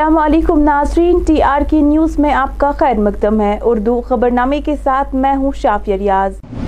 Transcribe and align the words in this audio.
السلام 0.00 0.18
علیکم 0.18 0.60
ناظرین، 0.60 1.18
ٹی 1.26 1.42
آر 1.42 1.60
کی 1.70 1.80
نیوز 1.82 2.18
میں 2.18 2.32
آپ 2.32 2.50
کا 2.56 2.70
خیر 2.72 2.98
مقدم 2.98 3.40
ہے۔ 3.40 3.58
اردو 3.62 4.00
خبرنامے 4.00 4.60
کے 4.60 4.76
ساتھ 4.84 5.14
میں 5.14 5.34
ہوں 5.36 5.50
Shafia 5.56 5.94
Riaz. 5.94 6.59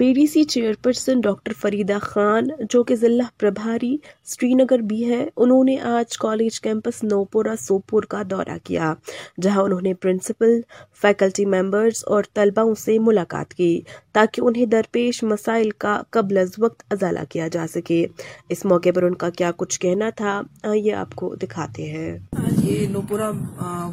P 0.00 0.12
D 0.12 0.26
C 0.26 0.42
chairperson 0.44 1.20
doctor 1.20 1.52
Farida 1.60 1.96
Khan, 2.02 2.46
جو 2.70 2.82
کہ 2.82 2.96
ضلع 2.96 3.24
پربھاری 3.40 3.96
سری 4.24 4.54
نگر 4.54 4.78
بھی 4.78 5.10
ہے 5.10 5.28
انہوں 5.36 5.64
نے 5.64 5.78
آج 5.80 6.18
کالج 6.18 6.60
کیمپس 6.60 7.02
نوپورہ 7.02 7.56
سوپور 7.60 8.02
کا 8.02 8.22
دورہ 8.30 8.56
کیا، 8.64 8.94
جہاں 9.42 9.62
انہوں 9.62 9.80
نے 9.80 9.94
پرنسپل، 9.94 10.60
فیکلٹی 11.02 11.46
ممبرز 11.46 12.04
اور 12.06 12.24
طلباؤں 12.34 12.74
سے 12.74 12.98
ملاقات 12.98 13.54
کی 13.54 13.80
تاکہ 14.12 14.40
انہیں 14.40 14.66
درپیش 14.66 15.22
مسائل 15.22 15.70
کا 15.70 16.02
قبل 16.10 16.36
از 16.36 16.50
وقت 16.58 16.82
ازالہ 16.90 17.24
کیا 17.28 17.48
جا 17.48 17.66
سکے۔ 17.74 18.06
اس 18.48 18.64
موقع 18.64 18.88
پر 18.94 19.02
ان 19.02 19.14
کا 19.14 19.30
کیا 19.30 19.50
کچھ 19.56 19.80
کہنا 19.80 20.10
تھا 20.10 20.42
یہ 20.74 20.92
آپ 20.92 21.14
کو 21.14 21.34
دکھاتے 21.34 21.90
ہیں۔ 21.90 22.18
آج 22.32 22.64
یہ 22.64 22.86
نوپورہ 22.88 23.30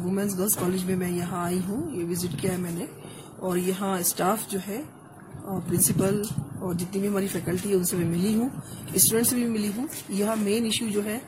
وومنس 0.04 0.38
گرلس 0.38 0.56
کالج 0.56 0.84
میں 0.84 0.96
میں 0.96 1.10
یہاں 1.10 1.44
آئی 1.44 1.60
ہوں، 1.68 1.96
یہ 1.96 2.04
وزٹ 2.10 2.40
کیا 2.40 2.52
ہے 2.52 2.56
میں 2.56 2.72
نے۔ 2.74 2.84
اور 3.36 3.56
یہاں 3.56 3.98
اسٹاف 3.98 4.50
جو 4.50 4.58
ہے 4.68 4.80
پرنسپل 5.68 6.22
اور 6.60 6.74
جتنی 6.74 7.00
بھی 7.00 7.08
ہماری 7.08 7.26
فیکلٹی 7.26 7.70
ہے 7.70 7.74
ان 7.74 7.84
سے 7.84 7.96
میں 7.96 8.04
ملی 8.04 8.34
ہوں۔ 8.34 8.48
اسٹوڈنٹ 8.94 9.26
سے 9.26 9.36
بھی 9.36 9.44
ملی 9.44 9.70
ہوں۔ 9.76 9.86
یہاں 10.08 10.36
مین 10.36 10.64
ایشو 10.64 10.86
جو 10.88 11.04
ہے، 11.04 11.18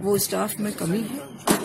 وہ 0.00 0.16
اسٹاف 0.16 0.52
میں 0.58 0.70
کمی 0.78 1.02
ہے 1.14 1.18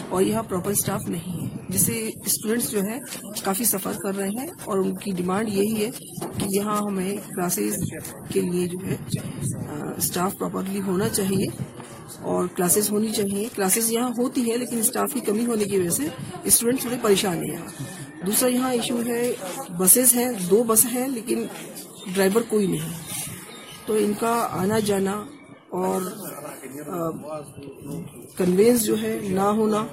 اور 0.10 0.22
یہاں 0.22 0.44
پراپر 0.44 0.72
اسٹاف 0.72 1.02
نہیں 1.08 1.42
ہے 1.42 1.58
جس 1.70 1.82
سے 1.82 2.12
اسٹوڈینٹس 2.26 2.72
جو 2.72 2.80
ہے 2.84 3.00
کافی 3.44 3.66
سفر 3.66 3.92
کر 4.04 4.16
رہے 4.16 4.30
ہیں 4.30 4.48
اور 4.64 4.78
ان 4.78 4.96
کی 4.96 5.12
ڈیمانڈ 5.12 5.50
یہی 5.50 5.86
ہے 5.86 5.90
کہ 6.38 6.46
یہاں 6.50 6.78
ہمیں 6.78 7.16
کلاسز 7.16 7.76
کے 8.34 8.42
لیے 8.42 8.68
جو 8.68 8.88
ہے 8.88 8.96
اسٹاف 9.98 10.38
پراپرلی 10.40 10.82
ہونا 10.82 11.10
چاہیے 11.10 11.46
اور 12.22 12.48
کلاسز 12.48 12.92
ہونی 12.92 13.10
چاہیے۔ 13.10 13.48
کلاسز 13.56 13.92
یہاں 13.92 14.10
ہوتی 14.18 14.52
ہے 14.52 14.58
لیکن 14.58 14.80
اسٹاف 14.80 15.14
کی 15.14 15.20
کمی 15.20 15.46
ہونے 15.46 15.66
کی 15.66 15.80
وجہ 15.80 15.90
سے 15.90 16.08
اسٹوڈینٹس 16.44 16.82
تھوڑے 16.82 16.98
پریشان 17.02 17.38
ہیں 17.38 17.54
یہاں۔ 17.54 18.26
دوسرا 18.26 18.50
یہاں 18.50 18.72
ایشو 18.72 19.02
ہے 19.06 19.34
بسیز 19.78 20.16
ہیں، 20.16 20.30
دو 20.50 20.64
بس 20.64 20.86
ہیں، 20.86 21.08
لیکن 21.08 21.46
ڈرائیور 22.14 22.42
کوئی 22.50 22.68
نہیں۔ 22.68 22.90
تو 23.86 23.94
ان 23.94 24.12
کا 24.20 24.34
آنا 24.52 24.80
جانا 24.80 25.12
اور 25.80 26.02
کنوینس 28.38 28.84
جو 28.84 28.96
ہے 29.02 29.18
نہ 29.30 29.48
ہونا، 29.58 29.86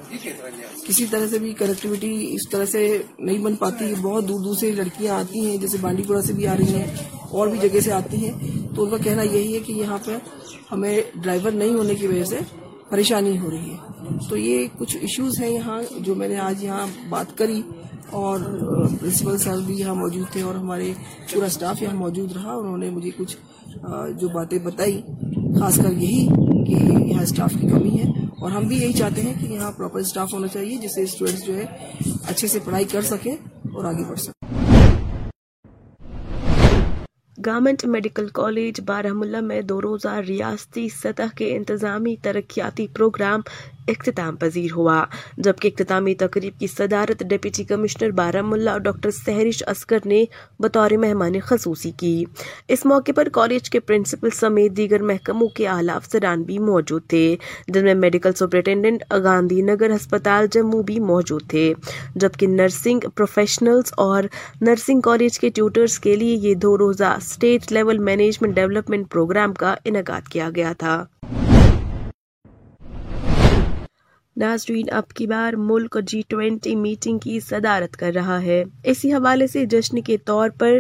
کسی 0.87 1.07
طرح 1.11 1.27
سے 1.31 1.39
بھی 1.39 1.53
کنیکٹیوٹی 1.53 2.13
اس 2.35 2.49
طرح 2.51 2.67
سے 2.67 2.81
نہیں 3.19 3.39
بن 3.39 3.57
پاتی۔ 3.57 3.93
بہت 4.03 4.29
دور 4.29 4.41
دور 4.41 4.57
سے 4.57 4.71
لڑکیاں 4.71 5.15
آتی 5.15 5.45
ہیں، 5.47 5.57
جیسے 5.57 5.77
بانڈی 5.81 6.03
پورہ 6.03 6.21
سے 6.21 6.33
بھی 6.33 6.47
آ 6.47 6.57
رہی 6.57 6.75
ہیں، 6.75 6.87
اور 7.31 7.49
بھی 7.49 7.59
جگہ 7.59 7.81
سے 7.81 7.93
آتی 7.93 8.17
ہیں۔ 8.25 8.33
تو 8.75 8.85
ان 8.85 8.91
کا 8.91 8.97
کہنا 8.97 9.23
یہی 9.23 9.55
ہے 9.55 9.61
کہ 9.61 9.73
یہاں 9.73 9.99
پہ 10.05 10.17
ہمیں 10.73 11.01
ڈرائیور 11.15 11.53
نہیں 11.53 11.75
ہونے 11.75 11.95
کی 11.95 12.07
وجہ 12.07 12.25
سے 12.25 12.39
پریشانی 12.91 13.39
ہو 13.39 13.51
رہی 13.51 13.71
ہے۔ 13.71 14.29
تو 14.29 14.37
یہ 14.37 14.67
کچھ 14.79 14.97
ایشوز 14.97 15.39
ہیں 15.41 15.51
یہاں 15.51 15.81
جو 15.99 16.15
میں 16.15 16.29
نے 16.29 16.39
آج 16.41 16.65
یہاں 16.65 16.87
بات 17.09 17.37
کری۔ 17.39 17.63
اور 18.13 18.41
پرنسپل 19.01 19.39
سر 19.39 19.61
بھی 19.67 19.75
یہاں 19.79 19.95
موجود 19.95 20.33
تھے 20.33 20.43
اور 20.43 20.55
ہمارے 20.55 20.93
پورا 21.33 21.47
اسٹاف 21.47 21.83
یہاں 21.83 21.95
موجود 21.95 22.33
رہا۔ 22.33 22.53
انہوں 22.55 22.79
نے 22.79 22.91
مجھے 22.91 23.11
کچھ 23.17 23.37
جو 24.21 24.29
باتیں 24.29 24.59
بتائی، 24.59 25.01
خاص 25.61 25.77
کر 25.77 25.93
یہی 25.93 26.27
کہ 26.67 26.75
یہاں 27.11 27.23
اسٹاف 27.23 27.53
کی 27.61 27.69
کمی 27.69 27.99
ہے۔ 27.99 28.09
اور 28.41 28.51
ہم 28.51 28.67
بھی 28.69 28.77
یہی 28.77 28.93
چاہتے 28.93 29.23
ہیں 29.23 29.35
کہ 29.41 29.53
یہاں 29.53 29.73
پراپر 29.73 30.01
اسٹاف 30.01 30.35
ہونا 30.35 30.47
چاہیے، 30.47 30.77
جس 30.77 30.95
سے 30.95 31.03
اسٹوڈینٹس 31.03 31.47
جو 31.47 31.57
ہے 31.57 31.67
اچھے 32.29 32.49
سے 32.49 32.59
پڑھائی 32.65 32.85
کر 32.85 33.03
سکیں 33.03 33.37
اور 33.75 33.85
آگے 33.85 34.05
بڑھ 34.09 34.19
سکیں۔ 34.19 34.41
گورنمنٹ 37.47 37.85
میڈیکل 37.85 38.27
کالج 38.29 38.81
بارہ 38.87 39.13
ملہ 39.13 39.41
میں 39.41 39.61
دو 39.61 39.81
روزہ 39.83 40.15
ریاستی 40.29 40.89
سطح 40.89 41.35
کے 41.37 41.57
انتظامی 41.57 42.17
ترقیاتی 42.17 42.87
پروگرام 42.87 43.41
اختتام 43.89 44.37
پذیر 44.37 44.73
ہوا، 44.77 45.05
جبکہ 45.37 45.69
اختتامی 45.69 46.15
تقریب 46.15 46.59
کی 46.61 46.67
صدارت 46.67 47.23
ڈپٹی 47.31 47.65
کمشنر 47.65 48.11
بارہ 48.11 48.43
ملا 48.43 48.79
ڈاکٹر 48.79 49.11
سہرش 49.11 49.63
اسکر 49.67 49.99
نے 50.05 50.25
بطور 50.61 50.91
مہمان 50.91 51.41
خصوصی 51.41 51.91
کی۔ 51.91 52.25
اس 52.69 52.85
موقع 52.87 53.13
پر 53.17 53.29
کالج 53.33 53.71
کے 53.71 53.81
پرنسپل 53.81 54.31
سمیت 54.31 54.77
دیگر 54.77 55.03
محکموں 55.03 55.49
کے 55.49 55.67
اعلی 55.69 55.91
افسران 55.91 56.43
بھی 56.43 56.59
موجود 56.59 57.03
تھے، 57.09 57.37
جن 57.69 57.85
میں 57.85 57.95
میڈیکل 57.95 58.33
سپرنٹینڈنٹ 58.33 59.03
گاندھی 59.25 59.63
نگر 59.63 59.95
ہسپتال 59.97 60.47
جموں 60.53 60.83
بھی 60.83 61.01
موجود 61.01 61.43
تھے، 61.49 61.73
جبکہ 62.15 62.47
نرسنگ 62.47 63.01
پروفیشنلز 63.15 63.93
اور 63.97 64.23
نرسنگ 64.61 65.01
کالج 65.01 65.39
کے 65.39 65.49
ٹیوٹرز 65.49 65.99
کے 65.99 66.17
لیے 66.17 66.37
یہ 66.49 66.55
دو 66.55 66.79
روزہ 66.79 67.05
state 67.05 67.73
level 67.73 67.99
management 67.99 68.55
development 68.55 69.11
program 69.11 69.55
کا 69.55 69.75
انعقاد 69.85 70.29
کیا 70.29 70.51
گیا 70.57 70.73
تھا۔ 70.79 71.05
ناظرین، 74.37 74.87
اب 74.91 75.09
کی 75.09 75.27
بار 75.27 75.53
ملک 75.53 75.99
جی 76.07 76.23
ٹوینٹی 76.29 76.77
میٹنگ 76.77 77.19
کی 77.19 77.41
صدارت 77.41 77.97
کر 77.97 78.11
رہا 78.15 78.43
ہے۔ 78.43 78.65
اسی 78.85 79.13
حوالے 79.13 79.47
سے 79.47 79.67
جشن 79.67 80.03
کے 80.03 80.17
طور 80.17 80.51
پر 80.59 80.79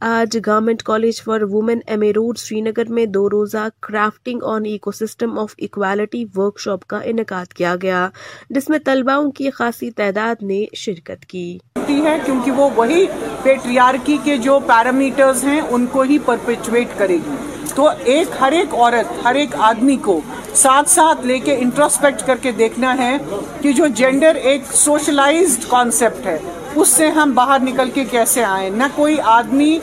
آج 0.00 0.38
government 0.46 0.82
college 0.82 1.22
for 1.22 1.40
women 1.40 1.78
M 1.86 2.00
A 2.00 2.12
road 2.12 2.38
Srinagar 2.60 2.88
میں 2.88 3.06
دو 3.06 3.30
روزہ 3.30 3.68
crafting 3.82 4.40
on 4.42 4.64
ecosystem 4.92 5.38
of 5.38 5.54
equality 5.58 6.24
workshop 6.60 6.86
کا 6.86 7.00
انعقاد 7.04 7.52
کیا 7.52 7.76
گیا، 7.82 8.08
جس 8.50 8.68
میں 8.68 8.78
طلباؤں 8.84 9.30
کی 9.30 9.50
خاصی 9.50 9.90
تعداد 9.90 10.42
نے 10.42 10.64
شرکت 10.74 11.24
کی۔ 11.24 11.58
ہے 11.88 12.18
کیونکہ 12.24 12.50
وہ 12.50 12.70
وہی 12.76 13.06
پیٹریارکی 13.42 14.18
کے 14.24 14.36
جو 14.36 14.58
پیرامیٹرز 14.66 15.44
ہیں، 15.44 15.60
ان 15.60 15.86
کو 15.86 16.02
ہی 16.02 16.18
پرپیچویٹ 16.18 16.88
کرے 16.96 17.16
گی۔ 17.16 17.34
تو 17.74 17.88
ایک، 18.04 18.28
ہر 18.40 18.52
ایک 18.52 18.74
عورت، 18.74 19.24
ہر 19.24 19.34
ایک 19.34 19.50
آدمی 19.54 19.96
کو 19.96 20.20
ساتھ 20.54 20.90
ساتھ 20.90 21.26
لے 21.26 21.38
کے 21.38 21.56
انٹروسپیکٹ 21.56 22.26
کر 22.26 22.36
کے 22.36 22.52
دیکھنا 22.52 22.96
ہے 22.98 23.16
کہ 23.60 23.72
جو 23.72 23.86
جینڈر 23.86 24.34
ایک 24.34 24.62
سوشلائزڈ 24.72 25.64
کانسیپٹ 25.68 26.26
ہے، 26.26 26.38
اس 26.74 26.88
سے 26.88 27.08
ہم 27.08 27.32
باہر 27.34 27.58
نکل 27.60 27.90
کے 27.90 28.04
کیسے 28.04 28.44
آئیں؟ 28.44 28.70
نہ 28.70 28.84
کوئی 28.94 29.16
آدمی 29.24 29.78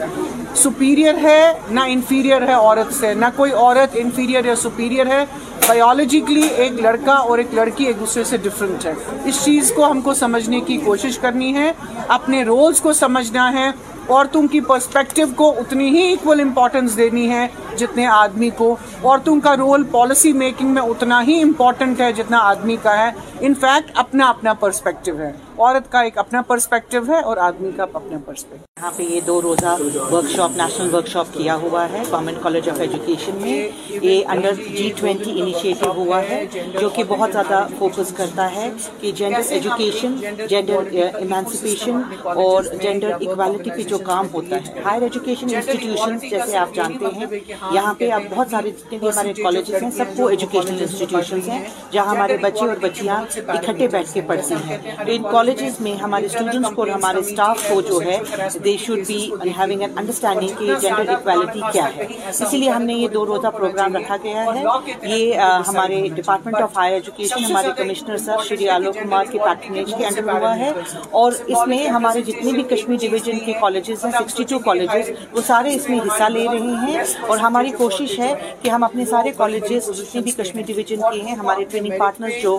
سپیریئر 0.55 1.15
ہے، 1.21 1.53
نہ 1.71 1.79
انفیریئر 1.87 2.47
ہے 2.47 2.53
عورت 2.53 2.93
سے، 2.93 3.13
نہ 3.13 3.25
کوئی 3.35 3.51
عورت 3.51 3.89
انفیریئر 3.93 4.45
یا 4.45 4.55
سپیریئر 4.55 5.05
ہے۔ 5.05 5.25
بایولوجیکلی 5.67 6.47
ایک 6.47 6.71
لڑکا 6.71 7.13
اور 7.13 7.37
ایک 7.37 7.47
لڑکی 7.53 7.85
ایک 7.85 7.99
دوسرے 7.99 8.23
سے 8.23 8.37
ڈفرینٹ 8.37 8.85
ہے 8.85 8.93
اس 9.25 9.43
چیز 9.45 9.71
کو 9.75 9.91
ہم 9.91 10.01
کو 10.01 10.13
سمجھنے 10.13 10.59
کی 10.59 10.77
کوشش 10.77 11.17
کرنی 11.19 11.53
ہے، 11.53 11.71
اپنے 12.07 12.43
رولز 12.43 12.81
کو 12.81 12.93
سمجھنا 12.93 13.51
ہے، 13.53 13.69
عورتوں 14.09 14.47
کی 14.47 14.61
پرسپیکٹو 14.61 15.21
کو 15.35 15.49
اتنی 15.57 15.87
ہی 15.89 16.01
ایکول 16.01 16.41
امپورٹنس 16.41 16.97
دینی 16.97 17.29
ہے 17.29 17.47
جتنے 17.77 18.05
آدمی 18.07 18.49
کو۔ 18.49 18.75
عورتوں 19.03 19.39
کا 19.39 19.55
رول 19.57 19.83
پالیسی 19.83 20.33
میکنگ 20.33 20.69
میں 20.69 20.81
اتنا 20.81 21.21
ہی 21.27 21.41
امپورٹنٹ 21.41 22.01
ہے 22.01 22.11
جتنا 22.13 22.37
آدمی 22.37 22.75
کا 22.83 22.97
ہے۔ 22.97 23.11
انفیکٹ 23.39 23.91
اپنا 23.95 24.29
اپنا 24.29 24.53
پرسپیکٹو 24.53 25.17
ہے۔ 25.19 25.46
عورت 25.59 25.91
کا 25.91 25.99
ایک 26.01 26.17
اپنا 26.17 26.41
پرسپیکٹو 26.47 26.97
ہے 27.07 27.19
اور 27.19 27.37
آدمی 27.43 27.69
کا 27.77 27.83
اپنا 27.83 28.17
پرسپیکٹو 28.25 28.65
یہاں 28.79 28.91
پہ 28.95 29.03
یہ 29.03 29.21
دو 29.27 29.41
روزہ 29.41 29.75
work 30.11 30.29
shop 30.29 30.57
national 30.57 30.93
work 30.93 31.07
shop 31.07 31.33
کیا 31.33 31.55
ہوا 31.61 31.85
ہے۔ 31.91 32.01
گورنمنٹ 32.11 32.41
کالج 32.41 32.69
آف 32.69 32.79
ایجوکیشن 32.79 33.35
میں 33.41 33.57
یہ 33.89 34.27
انڈر 34.29 34.53
جی 34.67 34.91
ٹوینٹی 34.95 35.39
انیشیٹو 35.41 35.91
ہوا 35.95 36.21
ہے، 36.29 36.43
جو 36.79 36.89
کہ 36.95 37.03
بہت 37.07 37.31
زیادہ 37.33 37.65
فوکس 37.79 38.11
کرتا 38.17 38.49
ہے 38.55 38.69
کہ 39.01 39.11
جینڈر 39.17 39.41
ایجوکیشن 39.49 40.15
جینڈر 40.49 40.93
ایمانسپیشن 40.93 42.01
اور 42.23 42.63
جینڈر 42.81 43.11
اکوالٹی 43.11 43.69
پہ 43.75 43.83
جو 43.83 43.97
کام 44.11 44.27
ہوتا 44.33 44.55
ہے۔ 44.55 44.81
ہائر 44.85 45.01
ایجوکیشن 45.01 45.55
انسٹیٹیوشن 45.55 46.17
جیسے 46.29 46.57
آپ 46.57 46.75
جانتے 46.75 47.05
ہیں، 47.15 47.25
یہاں 47.71 47.93
پہ 47.97 48.11
اب 48.11 48.21
بہت 48.29 48.51
سارے 48.51 48.71
جتنے 48.71 48.97
بھی 48.97 49.09
ہمارے 49.09 49.33
کالجز 49.41 49.83
ہیں، 49.83 49.91
سب 49.97 50.15
کو 50.17 50.27
ایجوکیشنل 50.27 50.81
انسٹیٹیوشنس 50.81 51.49
ہیں، 51.49 51.63
جہاں 51.91 52.15
ہمارے 52.15 52.37
بچے 52.41 52.65
اور 52.67 52.75
بچیاں 52.81 53.21
اکٹھے 53.47 53.87
بیٹھ 53.87 54.13
کے 54.13 54.21
پڑھتے 54.27 54.55
ہیں۔ 54.67 54.77
ان 55.07 55.23
کالج 55.31 55.46
کالجز 55.47 55.79
میں 55.81 55.93
ہمارے 55.95 56.25
اسٹوڈنٹس 56.25 56.71
کو 56.75 56.81
اور 56.81 56.89
ہمارے 56.89 57.19
اسٹاف 57.19 57.67
کو 57.69 57.79
جو 57.81 57.99
ہے 58.01 58.17
they 58.63 58.75
should 58.77 58.99
be 59.07 59.17
having 59.57 59.81
an 59.81 59.91
understanding 59.97 60.55
کہ 60.57 60.73
جینڈر 60.81 61.09
اکوالٹی 61.09 61.59
کیا 61.71 61.85
ہے 61.95 62.05
اسی 62.29 62.57
لیے 62.57 62.69
ہم 62.69 62.83
نے 62.83 62.93
یہ 62.93 63.07
دو 63.07 63.25
روزہ 63.25 63.47
پروگرام 63.49 63.95
رکھا 63.95 64.15
گیا 64.23 64.45
ہے 64.45 64.63
یہ 65.03 65.39
ہمارے 65.67 66.01
ڈپارٹمنٹ 66.15 66.55
آف 66.57 66.77
ہائر 66.77 66.93
ایجوکیشن 66.93 67.43
ہمارے 67.43 67.71
کمشنر 67.77 68.17
سر 68.17 68.43
شری 68.47 68.67
آلوک 68.69 68.95
کمار 68.95 69.31
کے 69.31 69.39
پیٹرنیج 69.39 69.93
کے 69.97 70.05
انڈر 70.05 70.29
ہوا 70.31 70.55
ہے 70.57 70.71
اور 71.11 71.31
اس 71.45 71.67
میں 71.67 71.87
ہمارے 71.89 72.21
جتنے 72.23 72.51
بھی 72.51 72.63
کشمیر 72.69 72.97
ڈویژن 73.01 73.39
کے 73.45 73.53
کالجز 73.61 74.05
ہیں 74.05 74.11
سکسٹی 74.11 74.43
ٹو 74.43 74.59
کالجز 74.59 75.11
وہ 75.31 75.41
سارے 75.47 75.75
اس 75.75 75.89
میں 75.89 75.99
حصہ 75.99 76.29
لے 76.29 76.45
رہے 76.45 76.75
ہیں 76.83 77.03
اور 77.27 77.37
ہماری 77.37 77.71
کوشش 77.77 78.19
ہے 78.19 78.33
کہ 78.61 78.69
ہم 78.69 78.83
اپنے 78.83 79.05
سارے 79.05 79.31
کالجز 79.37 79.89
جتنے 79.93 80.21
بھی 80.21 80.31
کشمیر 80.33 80.65
ڈویژن 80.67 81.09
کے 81.11 81.21
ہیں 81.21 81.35
ہمارے 81.35 81.63
ٹریننگ 81.65 81.97
پارٹنرز 81.99 82.41
جو 82.43 82.57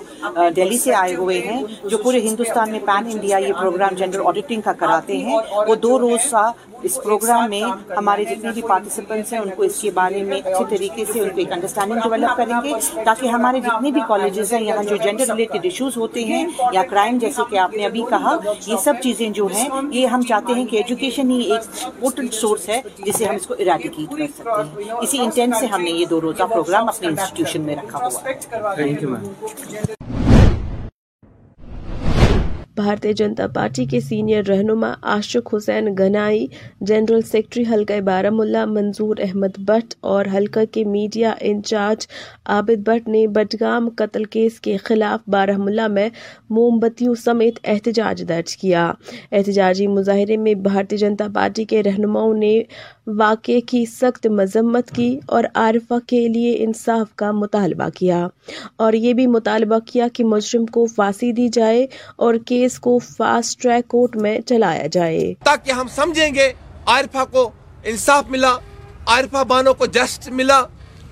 دہلی 0.57 0.79
سے 0.79 0.95
آئے 0.95 1.15
ہوئے 1.15 1.39
ہیں 1.41 1.63
جو 1.85 1.99
پورے 1.99 2.21
ہندوستان 2.21 2.71
میں 2.71 2.78
پین 2.87 3.11
انڈیا 3.13 3.39
یہ 3.39 3.53
پروگرام 3.61 3.95
جنڈر 3.97 4.21
آڈیٹنگ 4.25 4.61
کا 4.61 4.73
کراتے 4.73 5.17
ہیں، 5.17 5.39
وہ 5.69 5.75
دو 5.75 5.99
روز 5.99 6.31
سا 6.31 6.51
اس 6.83 6.99
پروگرام 7.05 7.49
میں 7.51 7.63
ہمارے 7.97 8.25
جتنے 8.25 8.51
بھی 8.55 8.63
پارٹیسپینٹس 8.63 9.33
ہیں، 9.33 9.41
ان 9.41 9.49
کو 9.57 9.63
اس 9.63 9.81
کے 9.81 9.91
بارے 9.95 10.23
میں 10.23 10.41
اچھے 10.45 10.65
طریقے 10.71 11.05
سے 11.13 11.21
ان 11.21 11.29
کو 11.29 11.41
ایک 11.41 11.53
انڈرسٹینڈنگ 11.53 12.01
ڈیولپ 12.03 12.37
کریں 12.37 12.55
گے، 12.65 12.73
تاکہ 13.05 13.27
ہمارے 13.27 13.61
جتنے 13.61 13.91
بھی 13.91 14.01
کالجز 14.09 14.53
ہیں، 14.53 14.63
یہاں 14.63 14.83
جو 14.83 14.97
جینڈر 14.97 15.27
ریلیٹڈ 15.29 15.65
ایشوز 15.65 15.97
ہوتے 15.97 16.25
ہیں 16.25 16.45
یا 16.73 16.83
کرائم 16.91 17.19
جیسے 17.19 17.43
کہ 17.51 17.59
آپ 17.59 17.75
نے 17.75 17.85
ابھی 17.87 18.03
کہا، 18.11 18.37
یہ 18.67 18.77
سب 18.85 18.95
چیزیں 19.03 19.29
جو 19.31 19.47
ہیں، 19.55 19.69
یہ 19.91 20.07
ہم 20.07 20.23
چاہتے 20.29 20.53
ہیں 20.53 20.67
کہ 20.67 20.77
ایجوکیشن 20.77 21.31
ہی 21.31 21.41
ایک 21.53 21.85
امپورٹنٹ 21.85 22.35
سورس 22.35 22.69
ہے 22.69 22.81
جسے 22.99 23.25
ہم 23.25 23.35
اس 23.35 23.47
کو 23.47 23.55
اریڈیکیٹ 23.55 24.17
کر 24.19 24.27
سکتے 24.39 24.83
ہیں۔ 24.83 24.99
اسی 25.03 25.23
انٹینٹ 25.25 25.57
سے 25.57 25.67
ہم 25.67 25.83
نے 25.83 25.91
یہ 25.91 26.05
دو 26.07 26.21
روزہ 26.21 26.43
پروگرام 26.43 26.89
اپنے 26.89 27.09
انسٹیٹیوشن 27.09 27.63
میں 27.63 27.77
رکھا 27.77 27.99
ہوا 27.99 28.77
ہے۔ 28.79 29.98
بھارتی 32.79 33.13
جنتا 33.13 33.47
پارٹی 33.47 33.85
کے 33.85 34.01
سینئر 34.01 34.47
رہنما 34.49 34.93
عاشق 35.03 35.55
حسین 35.55 35.89
گنائی، 35.99 36.47
جنرل 36.81 37.23
سیکرٹری 37.23 37.65
حلقہ 37.71 38.01
بارہ 38.01 38.31
ملا 38.31 38.65
منظور 38.65 39.17
احمد 39.19 39.59
بٹ 39.59 39.95
اور 40.01 40.27
حلقہ 40.35 40.65
کے 40.73 40.85
میڈیا 40.85 41.35
انچارج 41.41 42.07
عابد 42.45 42.87
بٹ 42.87 43.09
نے 43.09 43.27
بٹگام 43.27 43.89
قتل 43.97 44.25
کیس 44.25 44.61
کے 44.61 44.77
خلاف 44.77 45.29
بارہ 45.29 45.57
ملا 45.59 45.87
میں 45.87 46.09
موم 46.51 46.79
بتیوں 46.79 47.15
سمیت 47.15 47.59
احتجاج 47.65 48.25
درج 48.29 48.57
کیا۔ 48.57 48.93
احتجاجی 49.33 49.87
مظاہرے 49.87 50.37
میں 50.37 50.55
بھارتی 50.63 50.97
جنتا 50.97 51.27
پارٹی 51.35 51.65
کے 51.65 51.83
رہنماؤں 51.83 52.35
نے 52.35 52.63
واقعے 53.17 53.61
کی 53.61 53.85
سخت 53.87 54.27
مذمت 54.27 54.91
کی 54.91 55.21
اور 55.27 55.45
عارفہ 55.55 55.95
کے 56.07 56.29
لیے 56.29 56.65
انصاف 56.65 57.17
کا 57.17 57.33
مطالبہ 57.33 57.89
کیا 57.89 58.27
اور 58.77 58.93
یہ 58.93 59.13
بھی 59.13 59.27
مطالبہ 59.27 59.79
کیا 59.79 60.07
کہ 60.13 60.25
مجرم 60.25 60.67
کو 60.67 60.87
پھانسی 60.87 61.33
دی 61.33 61.49
جائے 61.49 61.87
اور 62.17 62.35
کیس 62.47 62.79
کو 62.79 62.99
فاسٹ 62.99 63.63
ٹریک 63.63 63.89
کورٹ 63.89 64.17
میں 64.17 64.41
چلایا 64.41 64.87
جائے۔ 64.93 65.35
تاکہ 65.45 65.73
ہم 65.73 65.87
سمجھیں 65.95 66.35
گے، 66.35 66.53
عارفہ 66.87 67.25
کو 67.31 67.51
انصاف 67.85 68.25
ملا، 68.31 68.55
عارفہ 69.07 69.45
بانوں 69.45 69.75
کو 69.75 69.87
جسٹ 69.87 70.29
ملا 70.29 70.63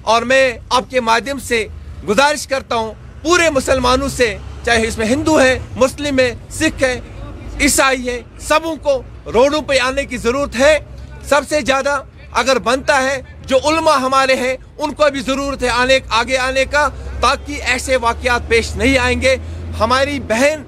اور 0.02 0.22
میں 0.22 0.52
آپ 0.70 0.90
کے 0.90 1.00
مادھیم 1.00 1.38
سے 1.38 1.66
گزارش 2.08 2.46
کرتا 2.46 2.74
ہوں، 2.74 2.92
پورے 3.22 3.50
مسلمانوں 3.50 4.08
سے، 4.08 4.36
چاہے 4.64 4.86
اس 4.86 4.98
میں 4.98 5.06
ہندو 5.06 5.40
ہے، 5.40 5.58
مسلم 5.76 6.18
ہے، 6.18 6.34
سکھ 6.50 6.82
ہے، 6.82 7.00
عیسائی 7.60 8.08
ہے، 8.08 8.22
سبوں 8.40 8.76
کو 8.82 9.02
روڈوں 9.26 9.60
پہ 9.60 9.78
آنے 9.78 10.04
کی 10.04 10.16
ضرورت 10.16 10.58
ہے۔ 10.58 10.78
سب 11.28 11.42
سے 11.48 11.60
زیادہ 11.60 12.02
اگر 12.32 12.58
بنتا 12.58 13.02
ہے، 13.02 13.20
جو 13.46 13.58
علماء 13.64 13.96
ہمارے 13.96 14.34
ہیں، 14.34 14.56
ان 14.78 14.92
کو 14.94 15.10
بھی 15.12 15.20
ضرورت 15.20 15.62
ہے 15.62 15.68
آنے، 15.68 15.98
آگے 16.08 16.36
آنے 16.38 16.64
کا، 16.64 16.88
تاکہ 17.20 17.62
ایسے 17.62 17.96
واقعات 17.96 18.48
پیش 18.48 18.74
نہیں 18.76 18.98
آئیں 18.98 19.20
گے۔ 19.22 19.36
ہماری 19.78 20.20
بہن 20.20 20.62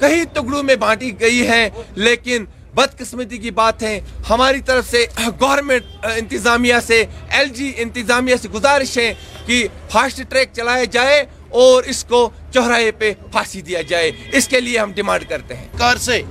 کئی 0.00 0.24
ٹکڑوں 0.32 0.62
میں 0.62 0.76
بانٹی 0.76 1.20
گئی 1.20 1.46
ہے، 1.48 1.68
لیکن 1.94 2.44
بدقسمتی 2.74 3.38
کی 3.38 3.50
بات 3.50 3.82
ہے۔ 3.82 4.00
ہماری 4.30 4.60
طرف 4.60 4.90
سے 4.90 5.06
گورنمنٹ 5.40 6.06
انتظامیہ 6.16 6.74
سے، 6.86 7.04
ایل 7.30 7.48
جی 7.48 7.72
انتظامیہ 7.76 8.36
سے 8.42 8.48
گزارش 8.48 8.98
ہے 8.98 9.12
کہ 9.46 9.66
فاسٹ 9.90 10.20
ٹریک 10.28 10.48
چلایا 10.52 10.84
جائے 10.84 11.24
اور 11.48 11.82
اس 11.82 12.04
کو 12.04 12.30
چوراہے 12.54 12.90
پہ 12.90 13.12
پھانسی 13.32 13.60
دیا 13.60 13.82
جائے۔ 13.82 14.10
اس 14.32 14.48
کے 14.48 14.60
لیے 14.60 14.78
ہم 14.78 14.92
ڈیمانڈ 14.92 15.24
کرتے 15.28 15.56
ہیں۔ 15.56 15.66
کار 15.78 15.96
سے 15.96 16.22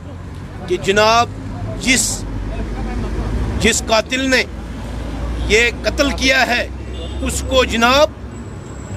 کہ 0.67 0.77
جناب، 0.77 1.29
جس 1.81 2.23
جس 3.59 3.83
قاتل 3.87 4.29
نے 4.29 4.43
یہ 5.47 5.69
قتل 5.83 6.11
کیا 6.11 6.47
ہے، 6.47 6.67
اس 7.21 7.43
کو 7.49 7.65
جناب 7.65 8.11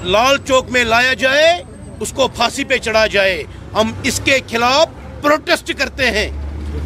لال 0.03 0.37
چوک 0.47 0.69
میں 0.69 0.83
لایا 0.83 1.13
جائے، 1.13 1.63
اس 1.99 2.13
کو 2.13 2.27
پھانسی 2.27 2.63
پہ 2.63 2.77
چڑھا 2.77 3.07
جائے۔ 3.07 3.43
ہم 3.73 3.91
اس 4.03 4.21
کے 4.23 4.39
خلاف 4.51 4.87
پروٹیسٹ 5.21 5.71
کرتے 5.77 6.11
ہیں۔ 6.11 6.29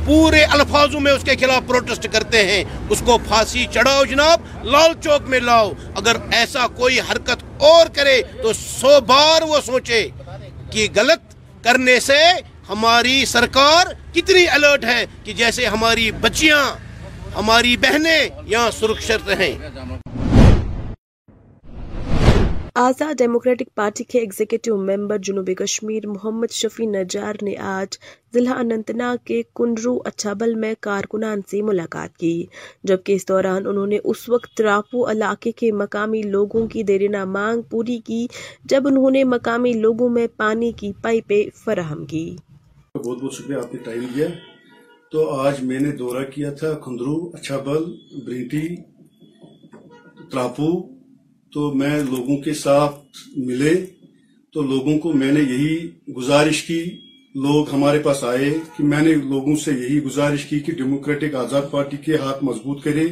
پورے 0.06 0.44
الفاظوں 0.44 1.00
میں 1.00 1.12
اس 1.12 1.24
کے 1.24 1.36
خلاف 1.36 1.68
پروٹیسٹ 1.68 2.08
کرتے 2.12 2.46
ہیں۔ 2.46 2.64
اس 2.90 3.04
کو 3.06 3.18
پھانسی 3.28 3.66
چڑھاؤ 3.74 4.06
جناب، 4.06 4.66
لال 4.66 4.92
چوک 5.04 5.30
میں 5.30 5.40
لاؤ۔ 5.40 5.72
اگر 5.96 6.16
ایسا 6.32 6.68
کوئی 6.68 7.00
حرکت 7.00 7.44
اور 7.58 7.88
کرے 7.88 8.22
تو 8.44 8.54
سو 8.54 9.02
بار 9.02 9.42
وہ 9.42 9.58
سوچے 9.66 10.10
کہ 10.72 10.88
غلط 10.96 11.36
کرنے 11.64 12.00
سے 12.00 12.24
ہماری 12.70 13.26
سرکار 13.26 14.14
کتنی 14.14 14.48
الرٹ 14.48 14.86
ہے 14.86 15.06
کہ 15.24 15.34
جیسے 15.34 15.66
ہماری 15.66 16.12
بچیاں 16.12 16.87
ہماری 17.38 17.78
بہنیں 17.78 18.30
یہاں 18.46 18.72
سرکشت 18.72 19.30
رہیں۔ 19.30 19.54
آزاد 22.74 23.14
ڈیموکریٹک 23.18 23.76
پارٹی 23.76 24.04
کے 24.04 24.20
ایگزیکٹو 24.20 24.78
ممبر 24.78 25.18
جنوبی 25.18 25.56
کشمیر 25.56 26.08
محمد 26.08 26.52
شفیع 26.52 26.90
نجار 26.90 27.36
نے 27.42 27.58
آج 27.58 27.98
ضلع 28.34 28.54
اننت 28.54 28.92
ناگ 28.92 29.18
کے 29.24 29.42
کنڈرو 29.56 30.00
اچھابل 30.06 30.56
میں 30.56 30.74
کارکنان 30.80 31.42
سے 31.52 31.62
ملاقات 31.62 32.18
کی۔ 32.18 32.46
جبکہ 32.84 33.14
اس 33.14 33.28
دوران 33.30 33.68
انہوں 33.68 33.88
نے 33.88 33.98
اس 34.04 34.30
وقت 34.30 34.58
تراپو 34.58 35.12
علاقے 35.12 35.52
کے 35.52 35.72
مقامی 35.72 36.22
لوگوں 36.22 36.68
کی 36.68 36.84
دیرینہ 36.84 37.26
مانگ 37.26 37.62
پوری 37.62 38.00
کی 38.00 38.28
جب 38.66 38.88
انہوں 38.88 39.12
نے 39.12 39.24
مقامی 39.24 39.74
لوگوں 39.74 40.10
میں 40.10 40.28
پانی 40.38 40.72
کی 40.72 40.92
پائپیں 41.02 41.58
فراہم 41.58 42.06
کی۔ 42.06 42.36
بہت 42.96 43.24
بہت 43.24 43.34
شکریہ 43.34 43.58
آپ 43.58 43.74
نے 43.74 43.80
ٹائم 43.84 44.06
دیا۔ 44.16 44.28
تو 45.12 45.30
آج 45.30 45.64
میں 45.64 45.80
نے 45.80 45.92
دورہ 45.92 46.24
کیا 46.24 46.54
تھا 46.54 46.74
کھندرو، 46.74 47.30
اچھابل 47.34 47.84
برینٹی 48.26 48.76
تراپو۔ 50.32 50.98
تو 51.54 51.74
میں 51.74 52.04
لوگوں 52.04 52.38
کے 52.38 52.54
ساتھ 52.54 52.96
ملے۔ 53.38 53.86
تو 54.54 54.62
لوگوں 54.62 55.00
کو 55.00 55.14
میں 55.14 55.32
نے 55.32 55.40
یہی 55.40 55.90
گزارش 56.14 56.64
کی۔ 56.64 56.84
لوگ 57.36 57.70
ہمارے 57.74 58.00
پاس 58.00 58.24
آئے 58.24 58.54
کہ 58.78 58.84
میں 58.84 59.02
نے 59.02 59.16
لوگوں 59.16 59.56
سے 59.56 59.72
یہی 59.72 60.04
گزارش 60.04 60.46
کی 60.46 60.60
کہ 60.60 60.74
ڈیموکریٹک 60.74 61.36
آزاد 61.36 61.62
پارٹی 61.72 61.98
کے 61.98 62.16
ہاتھ 62.16 62.44
مضبوط 62.44 62.84
کرے 62.84 63.08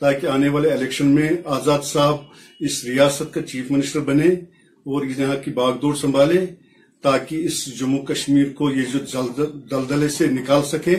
تاکہ 0.00 0.26
آنے 0.26 0.48
والے 0.48 0.70
الیکشن 0.70 1.06
میں 1.06 1.28
آزاد 1.44 1.80
صاحب 1.82 2.16
اس 2.60 2.84
ریاست 2.84 3.34
کا 3.34 3.42
چیف 3.42 3.70
منسٹر 3.70 4.00
بنے 4.00 4.28
اور 4.84 5.04
یہاں 5.18 5.36
کی 5.44 5.50
باغ 5.50 5.78
دوڑ 5.78 5.94
سنبھالے۔ 5.94 6.63
تاکہ 7.04 7.44
اس 7.44 7.78
جموں 7.78 8.06
کشمیر 8.06 8.44
کو 8.54 8.70
یہ 8.70 8.82
جو 8.92 9.44
دلدلے 9.70 10.08
سے 10.08 10.26
نکال 10.26 10.62
سکے، 10.62 10.96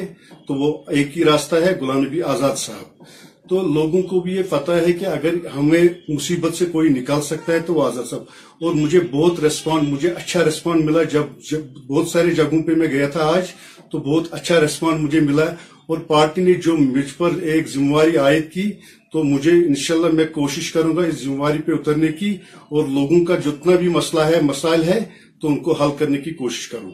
تو 0.47 0.53
وہ 0.53 0.83
ایک 0.87 1.17
ہی 1.17 1.23
راستہ 1.23 1.55
ہے، 1.55 1.75
غلام 1.81 1.99
نبی 1.99 2.21
آزاد 2.21 2.55
صاحب۔ 2.55 3.03
تو 3.49 3.73
لوگوں 3.73 4.01
کو 4.01 4.19
بھی 4.19 4.33
یہ 4.33 4.43
پتہ 4.49 4.71
ہے 4.71 4.93
کہ 4.93 5.05
اگر 5.05 5.33
ہمیں 5.57 5.83
مصیبت 6.09 6.55
سے 6.55 6.65
کوئی 6.65 6.89
نکال 6.89 7.21
سکتا 7.21 7.53
ہے 7.53 7.59
تو 7.59 7.73
وہ 7.73 7.87
آزاد 7.87 8.03
صاحب۔ 8.09 8.21
اور 8.61 8.73
مجھے 8.73 8.99
بہت 9.11 9.39
ریسپانڈ 9.39 9.87
مجھے 9.89 10.09
اچھا 10.09 10.45
ریسپانڈ 10.45 10.85
ملا 10.85 11.03
جب 11.03 11.23
جب 11.51 11.87
بہت 11.87 12.07
سارے 12.07 12.31
جگہوں 12.31 12.63
پہ 12.63 12.71
میں 12.75 12.87
گیا 12.87 13.07
تھا 13.07 13.23
آج، 13.23 13.43
تو 13.91 13.97
بہت 13.97 14.27
اچھا 14.31 14.61
ریسپانڈ 14.61 14.99
مجھے 14.99 15.19
ملا۔ 15.19 15.45
اور 15.87 15.97
پارٹی 15.97 16.43
نے 16.43 16.53
جو 16.53 16.77
مجھ 16.77 17.13
پر 17.17 17.29
ایک 17.41 17.69
ذمہ 17.69 17.91
واری 17.91 18.17
عائد 18.17 18.51
کی، 18.51 18.71
تو 19.11 19.23
مجھے 19.23 19.51
انشاءاللہ 19.51 20.07
میں 20.07 20.25
کوشش 20.25 20.71
کروں 20.71 20.95
گا 20.97 21.03
اس 21.03 21.23
ذمہ 21.23 21.39
واری 21.39 21.59
پہ 21.59 21.71
اترنے 21.71 22.07
کی۔ 22.07 22.37
اور 22.69 22.87
لوگوں 22.87 23.25
کا 23.25 23.35
جتنا 23.35 23.75
بھی 23.75 23.89
مسئلہ 23.89 24.21
ہے، 24.21 24.41
مسائل 24.41 24.83
ہے 24.83 25.24
تو 25.41 25.47
ان 25.47 25.59
کو 25.59 25.73
حل 25.73 25.89
کرنے 25.97 26.17
کی 26.17 26.31
کوشش 26.31 26.67
کروں۔ 26.67 26.91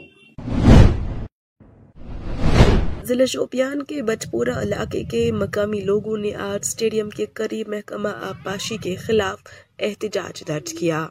ضلع 3.03 3.25
شوپیان 3.25 3.83
کے 3.83 4.01
بچپورہ 4.01 4.49
علاقے 4.49 5.03
کے 5.03 5.31
مقامی 5.31 5.79
لوگوں 5.79 6.17
نے 6.17 6.33
آج 6.35 6.65
سٹیڈیم 6.65 7.09
کے 7.09 7.25
قریب 7.33 7.67
محکمہ 7.67 8.09
آبپاشی 8.09 8.77
کے 8.77 8.95
خلاف 8.95 9.39
احتجاج 9.79 10.43
درج 10.47 10.73
کیا۔ 10.73 11.07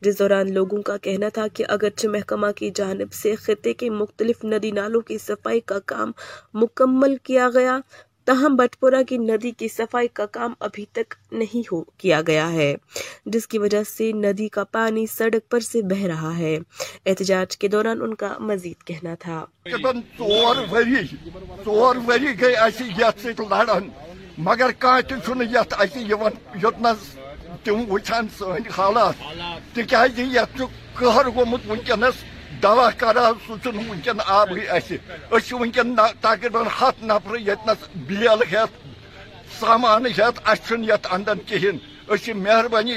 جس 0.00 0.18
دوران 0.18 0.52
لوگوں 0.52 0.82
کا 0.82 0.96
کہنا 0.96 1.28
تھا 1.28 1.46
کہ 1.54 1.64
اگرچہ 1.68 2.08
محکمہ 2.08 2.46
کی 2.56 2.70
جانب 2.74 3.12
سے 3.12 3.34
خطے 3.34 3.74
کے 3.74 3.90
مختلف 3.90 4.44
ندی 4.44 4.70
نالوں 4.70 5.00
کی 5.00 5.18
صفائی 5.18 5.60
کا 5.60 5.78
کام 5.86 6.12
مکمل 6.54 7.16
کیا 7.22 7.48
گیا 7.54 7.78
تاہم 8.24 8.56
بٹپورہ 8.56 9.02
کی 9.08 9.18
ندی 9.18 9.50
کی 9.50 9.68
صفائی 9.68 10.08
کا 10.08 10.26
کام 10.26 10.54
ابھی 10.60 10.84
تک 10.92 11.14
نہیں 11.32 11.62
ہو 11.72 11.82
کیا 11.82 12.22
گیا 12.26 12.52
ہے، 12.52 12.76
جس 13.26 13.46
کی 13.46 13.58
وجہ 13.58 13.82
سے 13.82 14.12
ندی 14.12 14.48
کا 14.48 14.64
پانی 14.64 15.06
سڑک 15.06 15.50
پر 15.50 15.60
سے 15.60 15.82
بہ 15.82 16.06
رہا 16.06 16.38
ہے۔ 16.38 16.58
احتجاج 17.06 17.56
کے 17.56 17.68
دوران 17.68 18.02
ان 18.02 18.14
کا 18.14 18.34
مزید 18.38 18.86
کہنا 18.86 19.14
تھا۔ 19.14 19.44
مگر 24.38 24.70
تم 27.64 27.84
وچان 27.90 28.26
سن 28.38 28.70
حالات۔ 28.78 29.14
تکیازِ 29.72 30.20
یتھ 30.20 30.56
چھُ 30.56 30.64
قہر 30.94 31.26
گوٚمُت 31.26 31.60
وٕنکیٚنس 31.68 32.14
دوا 32.62 32.90
کرا 33.00 33.26
سُہ 33.46 33.54
چھُنہٕ 33.62 33.88
وٕنکیٚن 33.88 34.20
آبٕے 34.26 34.66
اَسہِ۔ 34.76 34.96
أسۍ 35.30 35.40
چھِ 35.46 35.54
تقریٖباً 36.20 36.66
نفر 37.02 37.34
ییٚتنس 37.36 37.80
بیل 38.06 38.40
ہٮ۪تھ 38.52 38.74
سامان 39.60 40.06
ہٮ۪تھ 40.06 40.40
اَسہِ 40.50 40.66
چھُنہٕ 40.66 40.88
یتھ 40.88 41.06
انٛدر 41.14 41.36
کِہیٖنۍ۔ 41.46 41.78
أسۍ 42.08 42.24
چھِ 42.24 42.32
مہربٲنی 42.44 42.92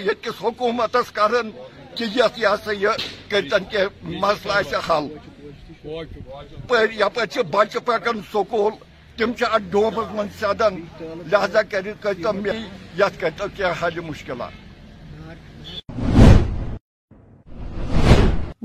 کران 1.12 1.52
کہ 1.96 2.04
یتھ 2.16 2.40
یہ 2.40 2.48
ہسا 2.48 2.72
یہ 2.72 2.94
کٔرتن 3.30 3.64
کینٛہہ 3.72 4.20
مسلہٕ 4.22 4.56
آسہِ 4.58 4.78
حل۔ 4.90 5.06
یپٲرۍ 7.02 7.26
چھِ 7.32 7.80
پکان 7.86 8.18
سکوٗل، 8.34 8.74
تم 9.18 9.34
چھِ 9.34 9.44
اتھ 9.52 9.64
ڈومس 9.72 10.08
منٛز 10.12 10.40
سیدان۔ 10.40 10.74
لہذا 11.32 11.62
کٔرِتھ 11.62 12.04
کٔرتو 12.04 12.34
مےٚ 12.34 12.60
یتھ 13.00 13.16
کینٛہہ 13.56 13.86
حل 13.86 14.00
مُشکلات۔ 14.00 14.63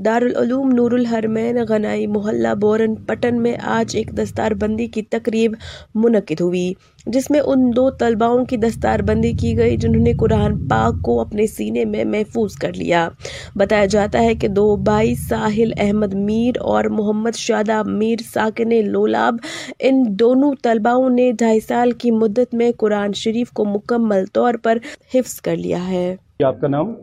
دارالعلوم 0.05 0.71
نور 0.71 0.91
الحرمین 0.91 1.57
غنائی 1.69 2.07
محلہ 2.07 2.47
بورن 2.61 2.95
پٹن 2.95 3.41
میں 3.41 3.57
آج 3.63 3.95
ایک 3.95 4.07
دستار 4.17 4.51
بندی 4.51 4.87
کی 4.87 5.01
تقریب 5.01 5.53
منعقد 5.95 6.41
ہوئی 6.41 6.73
جس 7.05 7.31
میں 7.31 7.39
ان 7.39 7.71
دو 7.75 7.89
طلباؤں 7.89 8.45
کی 8.45 8.57
دستار 8.57 8.99
بندی 8.99 9.31
کی 9.31 9.57
گئی 9.57 9.77
جنہوں 9.77 10.03
نے 10.03 10.13
قرآن 10.13 10.67
پاک 10.67 11.01
کو 11.01 11.21
اپنے 11.21 11.47
سینے 11.47 11.85
میں 11.85 12.05
محفوظ 12.05 12.53
کر 12.53 12.73
لیا۔ 12.73 13.09
بتایا 13.55 13.85
جاتا 13.85 14.21
ہے 14.21 14.35
کہ 14.35 14.47
دو 14.47 14.75
بھائی 14.75 15.15
ساحل 15.15 15.71
احمد 15.79 16.13
میر 16.13 16.59
اور 16.59 16.83
محمد 16.83 17.35
شاداب 17.35 17.87
میر 17.87 18.15
ساکن 18.33 18.85
لولاب 18.85 19.35
ان 19.79 20.03
دونوں 20.07 20.53
طلباؤں 20.63 21.09
نے 21.09 21.31
ڈھائی 21.31 21.59
سال 21.59 21.91
کی 21.91 22.11
مدت 22.11 22.53
میں 22.53 22.71
قرآن 22.77 23.13
شریف 23.13 23.51
کو 23.51 23.65
مکمل 23.65 24.25
طور 24.33 24.53
پر 24.63 24.77
حفظ 25.13 25.41
کر 25.41 25.55
لیا 25.55 25.87
ہے۔ 25.87 26.15
آپ 26.43 26.61
کا 26.61 26.67
نام؟ 26.67 26.93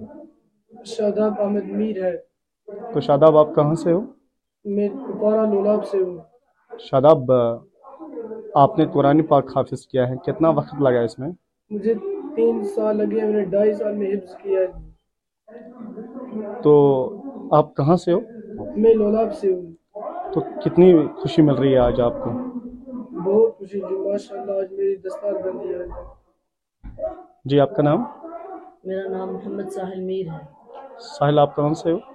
شاداب 0.85 1.33
احمد 1.41 1.69
میر 1.69 2.05
ہے۔ 2.05 2.36
تو 2.67 3.01
شاداب 3.01 3.37
آپ 3.37 3.55
کہاں 3.55 3.75
سے 3.75 3.93
ہو؟ 3.93 4.01
میں 4.65 4.89
کپارا 4.89 5.45
لولاب 5.45 5.87
سے 5.87 5.99
ہوں۔ 5.99 6.19
شاداب 6.79 7.33
آپ 8.55 8.79
نے 8.79 8.87
قرآن 8.87 9.23
پاک 9.23 9.57
حافظ 9.57 9.87
کیا 9.87 10.09
ہے۔ 10.09 10.17
کتنا 10.17 10.49
وقت 10.49 10.83
لگا 10.83 11.01
اس 11.01 11.19
میں؟ 11.19 11.29
مجھے 11.71 11.95
تین 12.37 12.65
سال 12.65 12.97
لگے 12.97 13.25
میں 13.25 13.33
نے 13.33 13.45
ڈھائی 13.45 13.75
سال 13.75 13.95
میں 13.97 14.13
حفظ 14.13 14.37
کیا 14.43 14.61
ہے۔ 14.61 14.67
تو 16.63 17.13
آپ 17.51 17.77
کہاں 17.77 17.97
سے 17.97 18.13
ہو؟ 18.13 18.21
میں 18.77 18.95
لولاب 18.95 19.35
سے 19.35 19.53
ہوں۔ 19.53 19.67
تو 20.33 20.41
کتنی 20.41 21.07
خوشی 21.07 21.43
مل 21.43 21.55
رہی 21.55 21.73
ہے 21.73 21.79
آج 21.79 22.01
آپ 22.01 22.13
کو؟ 22.25 22.31
بہت 23.11 23.59
خوشی 23.59 23.81
جو 23.81 24.09
ماشاء 24.09 24.41
اللہ 24.41 24.53
آج 24.53 24.73
میری 24.73 24.97
دستار 24.97 25.33
بندی 25.33 25.75
ہے۔ 25.75 25.87
جی 27.45 27.61
آپ 27.61 27.77
کا 27.77 27.83
نام؟ 27.83 28.05
میرا 28.85 29.09
نام 29.09 29.33
محمد 29.33 29.71
ساحل 29.71 30.01
میر 30.01 30.27
ہے۔ 30.29 30.47
ساحل 30.99 31.39
آپ 31.39 31.57
کہاں 31.57 31.75
سے 31.75 31.93
ہو 31.93 31.97
ڈسٹرکٹ 31.97 32.03
کپوارہ 32.03 32.05
لولاب 32.05 32.05
سے 32.05 32.15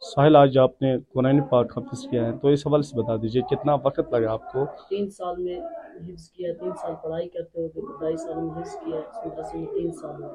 ساحل 0.00 0.36
آج 0.36 0.58
آپ 0.58 0.82
نے 0.82 0.98
قرآن 1.12 1.40
پاک 1.42 1.78
حفظ 1.78 2.06
کیا 2.08 2.26
ہے 2.26 2.32
تو 2.42 2.48
اس 2.48 2.66
حوالے 2.66 2.82
سے 2.82 2.96
بتا 2.96 3.16
دیجیے 3.16 3.42
کتنا 3.42 3.74
وقت 3.74 4.14
لگا 4.14 4.32
آپ 4.32 4.52
کو؟ 4.52 4.64
تین 4.88 5.10
سال 5.10 5.42
میں 5.42 5.60
حفظ 6.08 6.30
کیا 6.30 6.52
تین 6.60 6.72
سال 6.80 6.94
پڑھائی 7.02 7.28
کرتے 7.28 7.62
ہوتے 7.62 7.80
ڈھائی 7.80 8.16
سال 8.16 8.36
میں 8.36 8.60
حفظ 8.60 8.74
کیا 8.74 9.00
مدرسے 9.24 9.58
میں 9.58 9.66
تین 9.66 9.90
سال 9.92 10.20
میں 10.20 10.28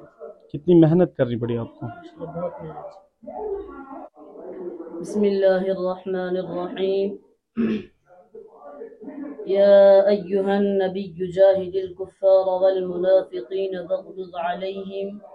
کتنی 0.54 0.80
محنت 0.80 1.16
کرنی 1.18 1.40
پڑی 1.40 1.58
آپ 1.58 1.80
کو؟ 1.80 1.86
بہت 2.26 2.64
محنت۔ 2.64 3.04
بسم 5.00 5.22
اللہ 5.22 5.70
الرحمن 5.78 6.38
الرحیم۔ 6.38 7.16
يا 9.48 10.08
أيها 10.10 10.54
النبي 10.58 11.28
جاهد 11.32 11.76
الكفار 11.76 12.48
والمنافقين 12.62 13.76
واغلظ 13.90 14.36
عليهم 14.44 15.35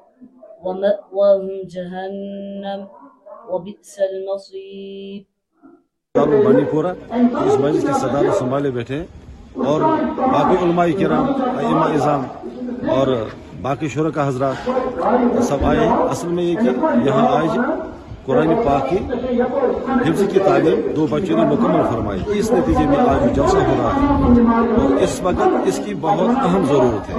ومأواهم 0.64 1.60
جهنم 1.74 2.80
وبئس 3.50 3.98
المصير. 4.08 5.18
بانی 6.14 6.64
پورا 6.70 6.92
اس 7.10 7.54
مجلس 7.60 7.82
کے 7.82 7.92
صدارت 8.00 8.38
سنبھالے 8.38 8.70
بیٹھے 8.70 8.96
ہیں 8.96 9.06
اور 9.66 9.80
باقی 10.16 10.56
علماء 10.64 10.86
کرام، 10.98 11.26
ائمہ 11.58 11.86
اظام 11.94 12.22
اور 12.90 13.06
باقی 13.62 13.88
شرکا 13.94 14.26
حضرات 14.28 14.68
سب 15.48 15.64
آئے 15.70 15.78
ہیں۔ 15.78 15.96
اصل 16.10 16.28
میں 16.28 16.44
یہ 16.44 16.56
کہ 16.56 16.70
یہاں 17.06 17.26
آج 17.36 17.58
قرآن 18.26 18.48
پاک 18.66 18.90
کی 18.90 18.96
حفظ 20.10 20.22
کی 20.32 20.38
تعلیم 20.38 20.92
دو 20.96 21.06
بچوں 21.10 21.36
نے 21.38 21.44
مکمل 21.44 21.82
فرمائی۔ 21.92 22.20
اس 22.26 22.50
نتیجے 22.50 22.86
میں 22.86 22.96
آج 22.98 23.36
جلسہ 23.36 23.56
ہو 23.56 23.74
رہا 23.78 23.90
ہے۔ 23.94 24.06
اور 24.80 25.02
اس 25.02 25.20
وقت 25.22 25.48
اس 25.66 25.80
کی 25.84 25.94
بہت 26.00 26.36
اہم 26.36 26.64
ضرورت 26.64 27.08
ہے۔ 27.08 27.14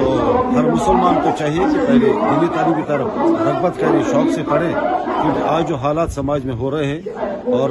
تو 0.00 0.42
ہر 0.56 0.70
مسلمان 0.70 1.14
کو 1.14 1.30
چاہیے 1.38 1.58
کہ 1.58 1.86
پہلے 1.86 1.98
دلی 1.98 2.46
تعلیم 2.54 2.74
کی 2.74 2.82
طرف 2.86 3.06
رغبت 3.18 3.80
کرے، 3.80 3.98
شوق 4.12 4.34
سے 4.34 4.42
پڑھے۔ 4.50 4.72
کیونکہ 5.22 5.40
آج 5.48 5.68
جو 5.68 5.76
حالات 5.76 6.10
سماج 6.10 6.44
میں 6.44 6.54
ہو 6.54 6.70
رہے 6.70 6.86
ہیں 6.86 7.00
اور 7.52 7.70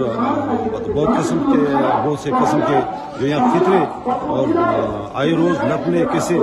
بہت 0.95 1.17
قسم 1.17 1.37
کے، 1.53 1.73
بہت 2.03 2.19
سے 2.19 2.29
قسم 2.29 2.59
کے 2.67 2.79
جو 3.21 3.27
یہاں 3.27 3.47
فطرے 3.51 4.09
اور 4.09 4.47
آئے 5.13 5.31
روز 5.31 5.63
نپنے 5.63 6.03
کسے 6.13 6.37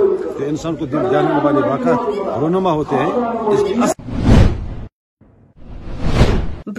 انسان 0.45 0.75
کو 0.75 0.85
دل 0.85 1.03
جاننے 1.11 1.39
والے 1.43 1.59
واقعات 1.67 1.99
رونما 2.39 2.71
ہوتے 2.71 2.95
ہیں۔ 2.95 3.11
اس 3.47 3.59
کی 3.67 3.73
اصل 3.83 4.00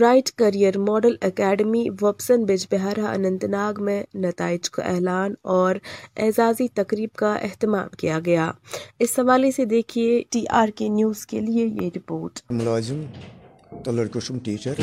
برائٹ 0.03 0.31
کریئر 0.31 0.79
ماڈل 0.79 1.17
اکیڈمی 1.21 1.87
وپسن 2.01 2.45
بج 2.45 2.67
بہارہ 2.71 3.01
اننت 3.01 3.45
ناگ 3.45 3.75
میں 3.81 4.03
نتائج 4.15 4.71
کا 4.71 4.83
اعلان 4.83 5.35
اور 5.43 5.77
اعزازی 6.17 6.69
تقریب 6.69 7.09
کا 7.17 7.35
اہتمام 7.35 7.89
کیا 7.99 8.19
گیا۔ 8.25 8.51
اس 8.99 9.19
حوالے 9.19 9.51
سے 9.51 9.65
دیکھیے 9.65 10.23
ٹی 10.31 10.45
آر 10.51 10.69
کے 10.69 10.89
نیوز 10.89 11.27
کے 11.27 11.41
لیے 11.41 11.67
یہ 11.67 11.91
رپورٹ۔ 11.97 12.39
ملازم 12.51 13.03
تو 13.85 13.93
لڑکوں 13.93 14.39
ٹیچر 14.45 14.75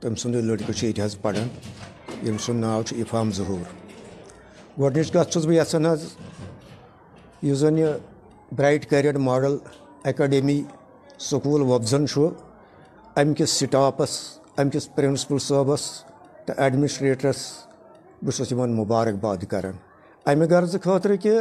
تم 0.00 0.14
سند 0.14 0.34
لڑکہ 0.34 0.86
یہ 0.86 1.22
پڑھان 1.22 1.48
یم 2.28 2.38
سن 2.38 2.56
ناو 2.56 2.82
افام 2.90 3.32
ظہور۔ 3.32 3.66
گۄڈنِچ 4.80 5.12
کتھ 5.12 5.30
چھُس 5.30 5.46
بہٕ 5.46 5.54
یژھان 5.54 5.86
حظ 5.86 6.04
یُس 7.42 7.58
زن 7.58 7.78
یہِ 7.78 9.16
ماڈل 9.16 9.56
اکیڈمی 10.04 10.62
سکوٗل 11.18 11.62
وۄبزن 11.62 12.06
چھُ 12.08 12.28
امہِ 13.18 13.36
کِس 13.36 13.50
سٹافس 13.50 14.38
امہِ 14.56 14.72
کِس 14.72 14.94
پرنسپل 14.94 15.38
صٲبس 15.38 15.80
تہٕ 16.46 16.54
ایڈمنسٹریٹرس، 16.58 17.36
بہٕ 18.22 18.34
چھُس 18.36 18.52
یِمن 18.52 18.70
مُبارکباد 18.74 19.36
کران۔ 19.50 19.76
امہِ 20.26 20.50
غرضہٕ 20.50 20.80
خٲطرٕ 20.84 21.16
کہِ 21.22 21.32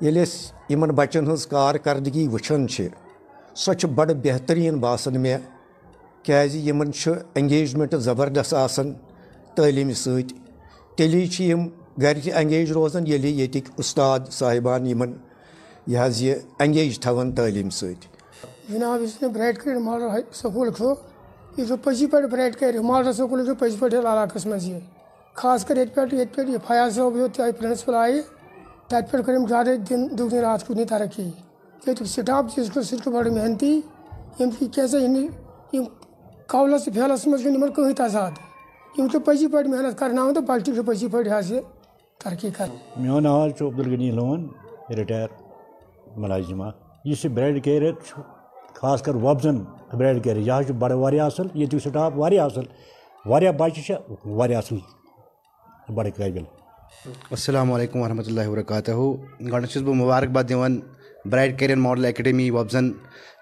ییٚلہِ 0.00 0.22
أسۍ 0.26 0.52
یِمن 0.70 0.88
بچن 0.88 1.24
ہٕنٛز 1.26 1.46
کارکردگی 1.46 2.28
وٕچھان 2.28 2.68
چھِ، 2.68 2.88
سۄ 3.54 3.74
چھِ 3.74 3.88
بڑٕ 3.88 4.14
بہتریٖن 4.24 4.78
باسان 4.78 5.20
مےٚ، 5.20 5.40
کیازِ 6.22 6.56
یِمن 6.68 6.92
چھُ 6.92 7.12
انگیجمنٹ 7.34 7.94
زبردست 8.06 8.54
آسان 8.54 8.94
تعلیٖمہِ 9.54 9.96
سۭتۍ۔ 9.96 10.36
تیٚلی 10.96 11.26
چھِ 11.26 11.44
یِم 11.44 11.68
گرِ 12.02 12.22
تہِ 12.24 12.32
انگیج 12.34 12.72
روزان 12.72 13.06
ییٚلہِ 13.06 13.30
ییٚتِکۍ 13.30 13.72
اُستاد 13.78 14.20
صاحبان 14.30 14.86
یِمن 14.86 15.12
یہِ 15.86 16.06
حظ 16.06 16.22
یہِ 16.22 16.38
انگیج 16.58 17.00
تھاوان 17.00 17.32
تعلیٖم 17.32 17.70
سۭتۍ۔ 17.70 18.15
جناب، 18.68 19.00
اس 19.02 19.16
برائٹ 19.34 19.62
کیریئر 19.62 19.80
ماڈل 19.80 20.08
سکول 20.34 20.70
چھُ 20.76 20.84
یہِ 21.56 21.66
چھُ 21.66 21.74
پٔزی 21.82 22.06
پٲٹھۍ 22.06 22.30
برایٹ 22.30 22.58
کیریئر 22.58 22.82
ماڈل 22.82 23.12
سکوٗل 23.12 23.44
چھُ 23.46 23.58
پٔزی 23.58 23.76
پٲٹھۍ 23.80 24.46
منٛز 24.46 24.68
یہِ 24.68 24.80
خاص 25.34 25.64
کر 25.64 25.76
ییٚتہِ 25.76 25.94
پٮ۪ٹھ 25.94 26.14
ییٚتہِ 26.14 26.34
پٮ۪ٹھ 26.34 26.50
یہِ 26.50 26.58
فیاض 26.66 26.94
صٲب 26.94 27.16
یوٚت 27.16 27.40
آیہِ 27.40 27.58
پرنسپل 27.58 27.94
آیہِ 27.94 28.20
تَتہِ 28.88 29.10
پٮ۪ٹھ 29.10 29.24
کٔر 29.26 29.36
أمۍ 29.36 29.48
زیادٕ 29.48 29.76
دِن 29.88 30.06
دُگنہِ 30.18 30.40
راتھ 30.40 30.64
کُنہِ 30.66 30.88
ترقی 30.88 31.22
ییٚتیُک 31.22 32.06
سٹاف 32.06 32.44
تہِ 32.54 32.64
چھُ 32.66 32.82
سُہ 32.82 32.96
تہِ 32.96 33.02
چھُ 33.02 33.32
محنتی۔ 33.32 33.80
یِم 34.38 34.50
تہِ 34.58 35.28
یِم 35.72 35.84
قولس 36.52 36.84
تہٕ 36.84 36.94
پھیلس 36.94 37.26
منٛز 37.26 37.42
چھُنہٕ 37.42 37.56
یِمن 37.56 37.72
کٕہٕنۍ 37.72 37.94
تضاد 37.96 38.32
یِم 38.98 39.08
چھِ 39.08 39.24
پٔزی 39.24 39.46
پٲٹھۍ 39.52 39.70
محنت 39.70 39.98
کرناوان 39.98 40.34
تہٕ 40.34 40.46
بچہِ 40.48 40.74
چھِ 40.74 40.86
پٔزی 40.86 41.08
پٲٹھۍ 41.12 41.38
حظ 41.38 41.52
یہِ 41.52 41.60
ترقی 42.24 42.50
کران 42.56 43.02
میون 43.02 43.22
ناو 43.22 43.48
چھُ 43.56 43.66
عبدالغنی 43.66 44.10
لون 44.18 44.48
رِٹایر 44.98 45.28
مُلازِمہ 46.16 46.70
یُس 47.04 47.24
یہِ 47.24 47.32
برٛایڈ 47.34 47.64
چھُ 48.06 48.35
خاص 48.80 49.02
کر 49.02 49.14
وۄبزن 49.14 49.58
برٛایڈ 49.92 50.22
کیریَر 50.24 50.46
یہِ 50.46 50.58
حظ 50.58 50.66
چھُ 50.66 50.74
بڑٕ 50.78 50.92
واریاہ 50.92 51.26
اَصٕل 51.26 51.46
ییٚتیُک 51.54 51.82
سٹاف 51.82 52.12
واریاہ 52.16 52.44
اَصٕل 52.44 52.64
واریاہ 53.26 53.52
بچہِ 53.52 53.84
چھِ 53.84 53.94
واریاہ 54.24 54.58
اَصٕل 54.58 54.78
بڑٕ 55.94 56.10
قٲبِل 56.16 56.44
السلام 57.30 57.72
علیکم 57.72 58.00
ورحمۃ 58.00 58.26
اللہ 58.26 58.48
وبرکاتہ۔ 58.48 58.90
گۄڈنٮ۪تھ 58.90 59.72
چھُس 59.72 59.82
بہٕ 59.82 59.94
مُبارکباد 59.94 60.44
دِوان 60.48 60.80
برایٹ 61.30 61.58
کیریَر 61.58 61.76
ماڈل 61.76 62.04
اکیڈمی 62.04 62.50
وۄبزن 62.50 62.90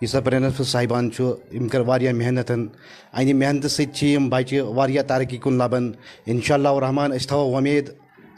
یُس 0.03 0.11
ہسا 0.11 0.21
پرنسپل 0.25 0.65
صاحبان 0.65 1.11
چھُ 1.11 1.33
أمۍ 1.57 1.69
کٔر 1.69 1.81
واریاہ 1.89 2.13
محنت 2.13 2.51
اَمہِ 2.51 3.33
محنتہٕ 3.33 3.71
سۭتۍ 3.71 3.93
چھِ 3.95 4.07
یِم 4.07 4.29
بچہِ 4.29 4.61
واریاہ 4.77 5.03
ترقی 5.09 5.37
کُن 5.45 5.59
لبان 5.59 5.93
انشاء 6.27 6.55
اللہ 6.55 6.79
رحمان 6.87 7.13
أسۍ 7.13 7.27
تھاوو 7.29 7.51
وۄمید 7.51 7.91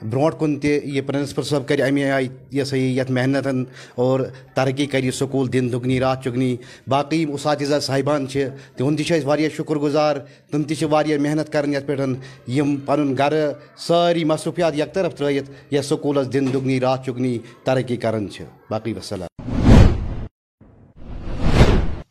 برونٛٹھ 0.03 0.37
کُن 0.38 0.59
تہِ 0.61 0.69
یہِ 0.85 1.07
پرنسپل 1.07 1.43
صٲب 1.43 1.69
کرِ 1.69 1.83
اَمہِ 1.83 2.11
آیہِ 2.11 2.29
یہِ 2.50 2.67
سا 2.67 2.76
یہِ 2.76 2.99
یتھ 2.99 3.11
محنت 3.11 3.47
اور 3.95 4.21
ترقی 4.55 4.87
کرِ 4.87 5.05
یہِ 5.05 5.12
سکوٗل 5.15 5.53
دِن 5.53 5.73
دُگنی 5.73 6.00
راتھ 6.00 6.25
چُگنی 6.25 6.57
باقٕے 6.88 7.17
یِم 7.17 7.37
صاحبان 7.81 8.29
چھِ 8.29 8.49
تِہُنٛد 8.76 8.99
تہِ 8.99 9.07
چھِ 9.07 9.19
أسۍ 9.19 9.26
واریاہ 9.26 9.75
گُزار 9.83 10.17
تِم 10.50 10.62
تہِ 10.62 10.76
چھِ 10.76 10.87
واریاہ 10.91 11.19
محنت 11.19 11.53
کران 11.53 11.73
یتھ 11.75 11.87
پٮ۪ٹھ 11.87 12.50
یِم 12.50 12.76
پنُن 12.76 13.15
گرٕ 13.19 13.53
سٲری 13.87 14.25
مصروٗفیات 14.25 14.79
یکطرف 14.79 15.15
ترٲیِتھ 15.15 15.50
یتھ 15.75 15.87
سکوٗلس 15.87 16.33
دِن 16.33 16.53
دُگنی 16.53 16.81
راتھ 16.81 17.07
چُگنی 17.07 17.38
ترقی 17.65 17.97
کران 17.97 18.31
چھِ 18.31 18.45
باقٕے 18.71 18.93
وسلام۔ 18.93 19.56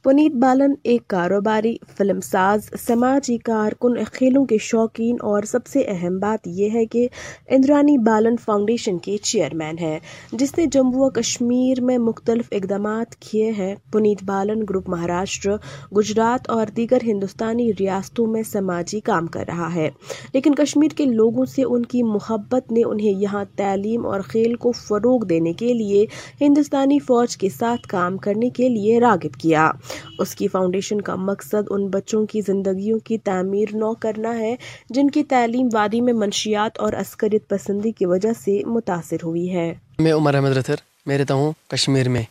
پنیت 0.05 0.31
بالن 0.31 0.73
ایک 0.83 1.07
کاروباری 1.07 1.77
فلم 1.97 2.21
ساز 2.21 2.69
سماجی 2.87 3.37
کارکن 3.37 4.03
کھیلوں 4.03 4.45
کے 4.45 4.57
شوقین 4.57 5.17
اور 5.19 5.43
سب 5.43 5.67
سے 5.67 5.83
اہم 5.87 6.19
بات 6.19 6.47
یہ 6.47 6.69
ہے 6.73 6.85
کہ 6.85 7.07
اندرانی 7.49 7.97
بالن 7.97 8.35
فاؤنڈیشن 8.45 8.97
کے 8.97 9.17
چیئرمین 9.17 9.77
ہیں، 9.77 9.99
جس 10.31 10.57
نے 10.57 10.65
جموں 10.65 10.91
و 10.95 11.09
کشمیر 11.09 11.81
میں 11.81 11.97
مختلف 11.97 12.45
اقدامات 12.51 13.15
کیے 13.15 13.51
ہیں۔ 13.51 13.75
پنیت 13.91 14.23
بالن 14.23 14.61
گروپ 14.69 14.89
مہاراشٹر، 14.89 15.55
گجرات 15.97 16.49
اور 16.49 16.65
دیگر 16.77 16.97
ہندوستانی 17.03 17.71
ریاستوں 17.79 18.27
میں 18.27 18.43
سماجی 18.43 18.99
کام 18.99 19.27
کر 19.27 19.43
رہا 19.47 19.75
ہے۔ 19.75 19.89
لیکن 20.33 20.55
کشمیر 20.55 20.89
کے 20.89 21.05
لوگوں 21.05 21.45
سے 21.45 21.63
ان 21.63 21.85
کی 21.85 22.03
محبت 22.03 22.71
نے 22.71 22.83
انہیں 22.83 23.21
یہاں 23.21 23.45
تعلیم 23.55 24.05
اور 24.05 24.19
کھیل 24.19 24.55
کو 24.55 24.71
فروغ 24.71 25.25
دینے 25.25 25.53
کے 25.53 25.73
لیے 25.73 26.05
ہندوستانی 26.41 26.99
فوج 26.99 27.37
کے 27.37 27.49
ساتھ 27.49 27.87
کام 27.87 28.17
کرنے 28.17 28.49
کے 28.49 28.69
لیے 28.69 28.99
راغب 28.99 29.39
کیا۔ 29.39 29.71
اس 30.19 30.35
کی 30.35 30.47
فاؤنڈیشن 30.47 31.01
کا 31.01 31.15
مقصد 31.15 31.67
ان 31.69 31.87
بچوں 31.87 32.25
کی 32.25 32.41
زندگیوں 32.41 32.99
کی 32.99 33.17
تعمیر 33.17 33.75
نو 33.75 33.93
کرنا 33.93 34.37
ہے، 34.39 34.55
جن 34.89 35.09
کی 35.09 35.23
تعلیم 35.23 35.67
وادی 35.73 36.01
میں 36.01 36.13
منشیات 36.13 36.79
اور 36.79 36.93
عسکریت 36.93 37.47
پسندی 37.47 37.91
کی 37.91 38.05
وجہ 38.05 38.29
سے 38.45 38.61
متاثر 38.65 39.23
ہوئی 39.23 39.53
ہے۔ 39.55 39.73
میں 39.99 40.13
عمر 40.13 40.35
احمد 40.35 40.57
رتھر، 40.57 40.75
میں 41.05 41.17
رہتا 41.17 41.33
ہوں 41.33 41.51
کشمیر 41.67 42.09
میں۔ 42.09 42.23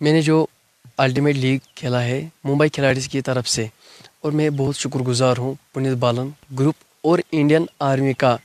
میں 0.00 0.12
نے 0.12 0.20
جو 0.20 0.46
الٹیمیٹ 0.98 1.36
لیگ 1.36 1.58
کھیلا 1.74 2.02
ہے 2.04 2.28
ممبئی 2.44 2.68
کھلاڑیز 2.68 3.08
کی 3.08 3.20
طرف 3.20 3.48
سے، 3.48 3.66
اور 4.20 4.32
میں 4.32 4.50
بہت 4.50 4.76
شکر 4.76 5.00
گزار 5.00 5.36
ہوں 5.38 5.54
پنیت 5.74 5.96
بالن 5.96 6.28
گروپ 6.58 6.74
اور 7.02 7.18
انڈین 7.32 7.64
آرمی 7.80 8.12
کا۔ 8.12 8.36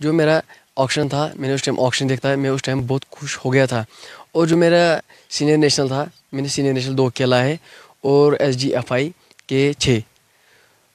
جو 0.00 0.12
میرا 0.12 0.38
آکشن 0.76 1.08
تھا، 1.08 1.28
میں 1.34 1.48
نے 1.48 1.54
اس 1.54 1.62
ٹائم 1.62 1.80
آکشن 1.80 2.08
دیکھتا 2.08 2.30
ہے، 2.30 2.36
میں 2.36 2.50
اس 2.50 2.62
ٹائم 2.62 2.80
بہت 2.86 3.04
خوش 3.10 3.38
ہو 3.44 3.52
گیا 3.52 3.66
تھا۔ 3.66 3.84
اور 4.32 4.46
جو 4.46 4.56
میرا 4.56 4.98
سینئر 5.30 5.56
نیشنل 5.56 5.88
تھا، 5.88 6.04
میں 6.32 6.42
نے 6.42 6.48
سینئر 6.48 6.72
نیشنل 6.72 6.96
دو 6.98 7.08
کھیلا 7.10 7.42
ہے۔ 7.44 7.56
اور 8.04 8.32
ایس 8.32 8.56
جی 8.56 8.74
ایف 8.74 8.92
آئی 8.92 9.10
کے 9.46 9.72
چھ۔ 9.78 9.98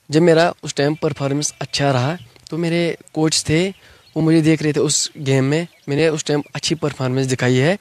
جب 0.09 0.21
میرا 0.21 0.51
اس 0.61 0.75
ٹائم 0.75 0.93
پرفارمنس 0.93 1.53
اچھا 1.59 1.93
رہا، 1.93 2.15
تو 2.49 2.57
میرے 2.57 2.95
کوچ 3.11 3.45
تھے، 3.45 3.71
وہ 4.15 4.21
مجھے 4.21 4.41
دیکھ 4.41 4.63
رہے 4.63 4.71
تھے 4.71 4.81
اس 4.81 5.15
گیم 5.15 5.45
میں۔ 5.45 5.65
میں 5.87 5.95
نے 5.95 6.07
اس 6.07 6.23
ٹائم 6.23 6.41
اچھی 6.53 6.75
پرفارمنس 6.75 7.31
دکھائی 7.31 7.61
ہے، 7.61 7.75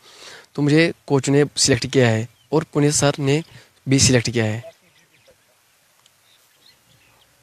تو 0.52 0.62
مجھے 0.62 0.92
کوچ 1.04 1.28
نے 1.28 1.44
سلیکٹ 1.56 1.86
کیا 1.92 2.10
ہے 2.10 2.26
اور 2.48 2.62
پنیت 2.72 2.94
سر 2.94 3.10
نے 3.18 3.40
بھی 3.86 3.98
سلیکٹ 3.98 4.30
کیا 4.32 4.44
ہے۔ 4.44 4.60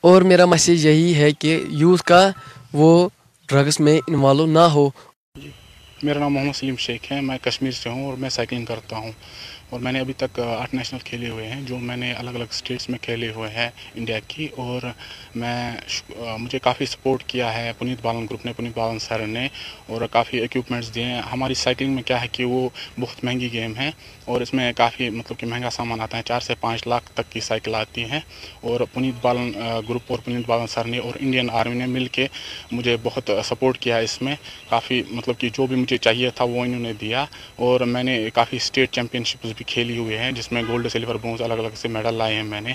اور 0.01 0.21
میرا 0.21 0.45
میسیج 0.45 0.85
یہی 0.85 1.15
ہے 1.15 1.31
کہ 1.31 1.63
یوتھ 1.67 2.03
کا 2.03 2.31
وہ 2.73 3.09
ڈرگس 3.47 3.79
میں 3.79 3.99
انوالو 4.07 4.45
نہ 4.45 4.59
ہو۔ 4.59 4.89
میرا 6.05 6.19
نام 6.19 6.33
محمد 6.33 6.55
سلیم 6.55 6.75
شیخ 6.75 7.11
ہے، 7.11 7.21
میں 7.21 7.37
کشمیر 7.37 7.71
سے 7.71 7.89
ہوں 7.89 8.05
اور 8.05 8.17
میں 8.17 8.29
سائیکلنگ 8.29 8.65
کرتا 8.65 8.95
ہوں۔ 8.95 9.11
اور 9.69 9.79
میں 9.79 9.91
نے 9.91 9.99
ابھی 9.99 10.13
تک 10.17 10.39
آٹھ 10.39 10.75
نیشنل 10.75 10.99
کھیلے 11.03 11.29
ہوئے 11.29 11.47
ہیں، 11.47 11.61
جو 11.61 11.77
میں 11.77 11.97
نے 11.97 12.11
الگ 12.13 12.29
الگ 12.29 12.51
اسٹیٹس 12.51 12.89
میں 12.89 12.99
کھیلے 12.99 13.31
ہوئے 13.31 13.49
ہیں، 13.49 13.69
انڈیا 13.95 14.19
کی۔ 14.27 14.47
اور 14.57 14.81
میں 15.35 15.71
مجھے 16.39 16.59
کافی 16.59 16.85
سپورٹ 16.85 17.23
کیا 17.23 17.53
ہے 17.57 17.71
پنیت 17.77 17.97
بالن 18.01 18.25
گروپ 18.25 18.45
نے 18.45 18.53
پنیت 18.53 18.77
بالن 18.77 18.99
سر 18.99 19.25
نے، 19.27 19.47
اور 19.87 20.01
کافی 20.11 20.37
ایکوپمنٹس 20.37 20.95
دیے 20.95 21.03
ہیں۔ 21.03 21.21
ہماری 21.31 21.53
سائیکلنگ 21.53 21.93
میں 21.95 22.03
کیا 22.03 22.21
ہے 22.21 22.27
کہ 22.31 22.45
وہ 22.45 22.69
بہت 22.99 23.23
مہنگی 23.23 23.51
گیم 23.53 23.75
ہے 23.75 23.89
اور 24.25 24.41
اس 24.41 24.53
میں 24.53 24.71
کافی 24.73 25.09
مطلب 25.09 25.39
کہ 25.39 25.47
مہنگا 25.47 25.69
سامان 25.69 26.01
آتا 26.01 26.17
ہے۔ 26.17 26.21
چار 26.25 26.39
سے 26.39 26.55
پانچ 26.59 26.87
لاکھ 26.87 27.11
تک 27.11 27.31
کی 27.31 27.39
سائیکل 27.39 27.75
آتی 27.75 28.03
ہیں۔ 28.03 28.19
اور 28.61 28.79
پنیت 28.93 29.13
بالن 29.21 29.51
گروپ 29.89 30.01
اور 30.07 30.19
پنیت 30.25 30.45
بالن 30.47 30.67
سر 30.67 30.85
نے 30.85 30.97
اور 30.97 31.13
انڈین 31.19 31.49
آرمی 31.49 31.75
نے 31.75 31.85
مل 31.85 32.07
کے 32.07 32.27
مجھے 32.71 32.97
بہت 33.03 33.29
سپورٹ 33.43 33.77
کیا 33.77 33.97
ہے 33.97 34.03
اس 34.03 34.21
میں۔ 34.21 34.35
کافی 34.69 35.01
مطلب 35.09 35.39
کہ 35.39 35.49
جو 35.53 35.65
بھی 35.67 35.75
مجھے 35.75 35.94
چاہیے 35.97 36.29
تھا 36.29 36.45
وہ 36.45 36.63
انہوں 36.63 36.79
نے 36.79 36.93
دیا 37.01 37.25
اور 37.55 37.81
میں 37.81 38.03
نے 38.03 38.29
کافی 38.33 38.57
اسٹیٹ 38.57 38.91
چیمپئن 38.91 39.23
شپس 39.23 39.51
بھی 39.57 39.65
کھیلی 39.65 39.97
ہوئے 39.97 40.17
ہیں، 40.17 40.31
جس 40.31 40.51
میں 40.51 40.63
گولڈ 40.67 40.87
سلور 40.91 41.15
برونز 41.15 41.41
الگ 41.41 41.53
الگ 41.53 41.75
سے 41.75 41.87
میڈل 41.87 42.13
لائے 42.13 42.35
ہیں 42.35 42.43
میں 42.43 42.61
نے۔ 42.61 42.73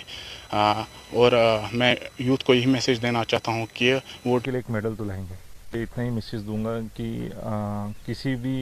اور 0.52 1.32
میں 1.72 1.94
یوتھ 2.18 2.44
کو 2.44 2.54
یہی 2.54 2.66
میسیج 2.66 3.02
دینا 3.02 3.24
چاہتا 3.24 3.52
ہوں 3.52 3.66
کہ 3.74 3.94
وہ 4.24 4.38
کے 4.38 4.50
لیے 4.50 4.58
ایک 4.58 4.70
میڈل 4.70 4.94
تو 4.98 5.04
لائیں 5.04 5.24
گے۔ 5.30 5.82
اتنا 5.82 6.04
ہی 6.04 6.10
میسیج 6.10 6.46
دوں 6.46 6.64
گا 6.64 6.78
کہ 6.96 7.28
کسی 8.06 8.34
بھی 8.34 8.56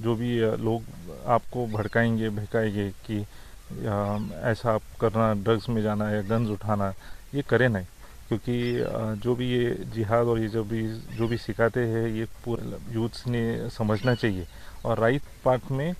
جو 0.00 0.14
بھی 0.14 0.38
لوگ 0.60 1.10
آپ 1.24 1.42
کو 1.50 1.66
بھڑکائیں 1.70 2.16
گے، 2.18 2.28
بہکائیں 2.30 2.74
گے 2.74 2.88
کہ 3.06 3.18
ایسا 4.42 4.72
آپ 4.72 4.98
کرنا 4.98 5.32
ڈرگس 5.42 5.68
میں 5.68 5.82
جانا 5.82 6.10
یا 6.10 6.20
گنز 6.30 6.50
اٹھانا، 6.50 6.90
یہ 7.32 7.42
کرے 7.46 7.68
نہیں۔ 7.68 7.84
کیونکہ 8.28 8.84
جو 9.22 9.34
بھی 9.34 9.50
یہ 9.50 9.70
جہاد 9.94 10.24
اور 10.24 10.38
یہ 10.38 10.48
جو 10.48 10.64
بھی 10.64 10.88
جو 11.16 11.26
بھی 11.26 11.36
سکھاتے 11.36 11.86
ہیں، 11.86 12.08
یہ 12.08 12.24
پورے 12.44 12.76
یوتھس 12.88 13.26
نے 13.26 13.58
سمجھنا 13.76 14.14
چاہیے۔ 14.14 14.44
اور 14.82 14.98
رائٹ 14.98 15.22
پارٹ 15.42 15.70
میں، 15.70 15.92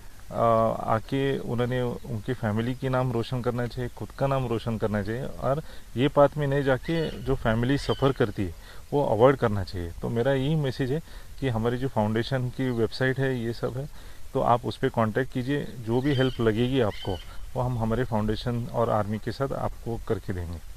آ 0.79 0.97
کے 0.97 1.37
انہوں 1.43 1.67
نے 1.67 1.81
ان 1.81 2.17
کی 2.25 2.33
فیملی 2.33 2.73
کی 2.73 2.89
نام 2.89 3.11
روشن 3.11 3.41
کرنا 3.41 3.67
چاہیے، 3.67 3.89
خود 3.95 4.07
کا 4.15 4.27
نام 4.27 4.47
روشن 4.47 4.77
کرنا 4.77 5.03
چاہیے۔ 5.03 5.25
اور 5.37 5.57
یہ 5.95 6.07
بات 6.13 6.37
میں 6.37 6.47
نہیں 6.47 6.61
جا 6.61 6.77
کے 6.77 7.09
جو 7.25 7.35
فیملی 7.35 7.77
سفر 7.77 8.11
کرتی 8.11 8.45
ہے، 8.45 8.51
وہ 8.91 9.05
اوائڈ 9.09 9.37
کرنا 9.37 9.63
چاہیے۔ 9.63 9.89
تو 10.01 10.09
میرا 10.09 10.33
یہی 10.33 10.55
میسیج 10.55 10.91
ہے 10.91 10.99
کہ 11.39 11.49
ہماری 11.49 11.77
جو 11.77 11.87
فاؤنڈیشن 11.93 12.49
کی 12.55 12.69
ویب 12.69 12.93
سائٹ 12.93 13.19
ہے، 13.19 13.33
یہ 13.33 13.51
سب 13.51 13.77
ہے، 13.77 13.85
تو 14.31 14.43
آپ 14.43 14.59
اس 14.63 14.79
پہ 14.79 14.87
کانٹیکٹ 14.93 15.33
کیجیے 15.33 15.65
جو 15.85 16.01
بھی 16.01 16.17
ہیلپ 16.17 16.41
لگے 16.41 16.69
گی 16.69 16.81
آپ 16.81 17.05
کو، 17.05 17.15
وہ 17.53 17.65
ہم 17.65 17.77
ہمارے 17.77 18.03
فاؤنڈیشن 18.03 18.63
اور 18.71 18.87
آرمی 18.87 19.17
کے 19.17 19.31
ساتھ 19.31 19.53
آپ 19.53 19.71
کو 19.83 19.97
کر 20.05 20.19
کے 20.19 20.33
دیں 20.33 20.53
گے۔ 20.53 20.76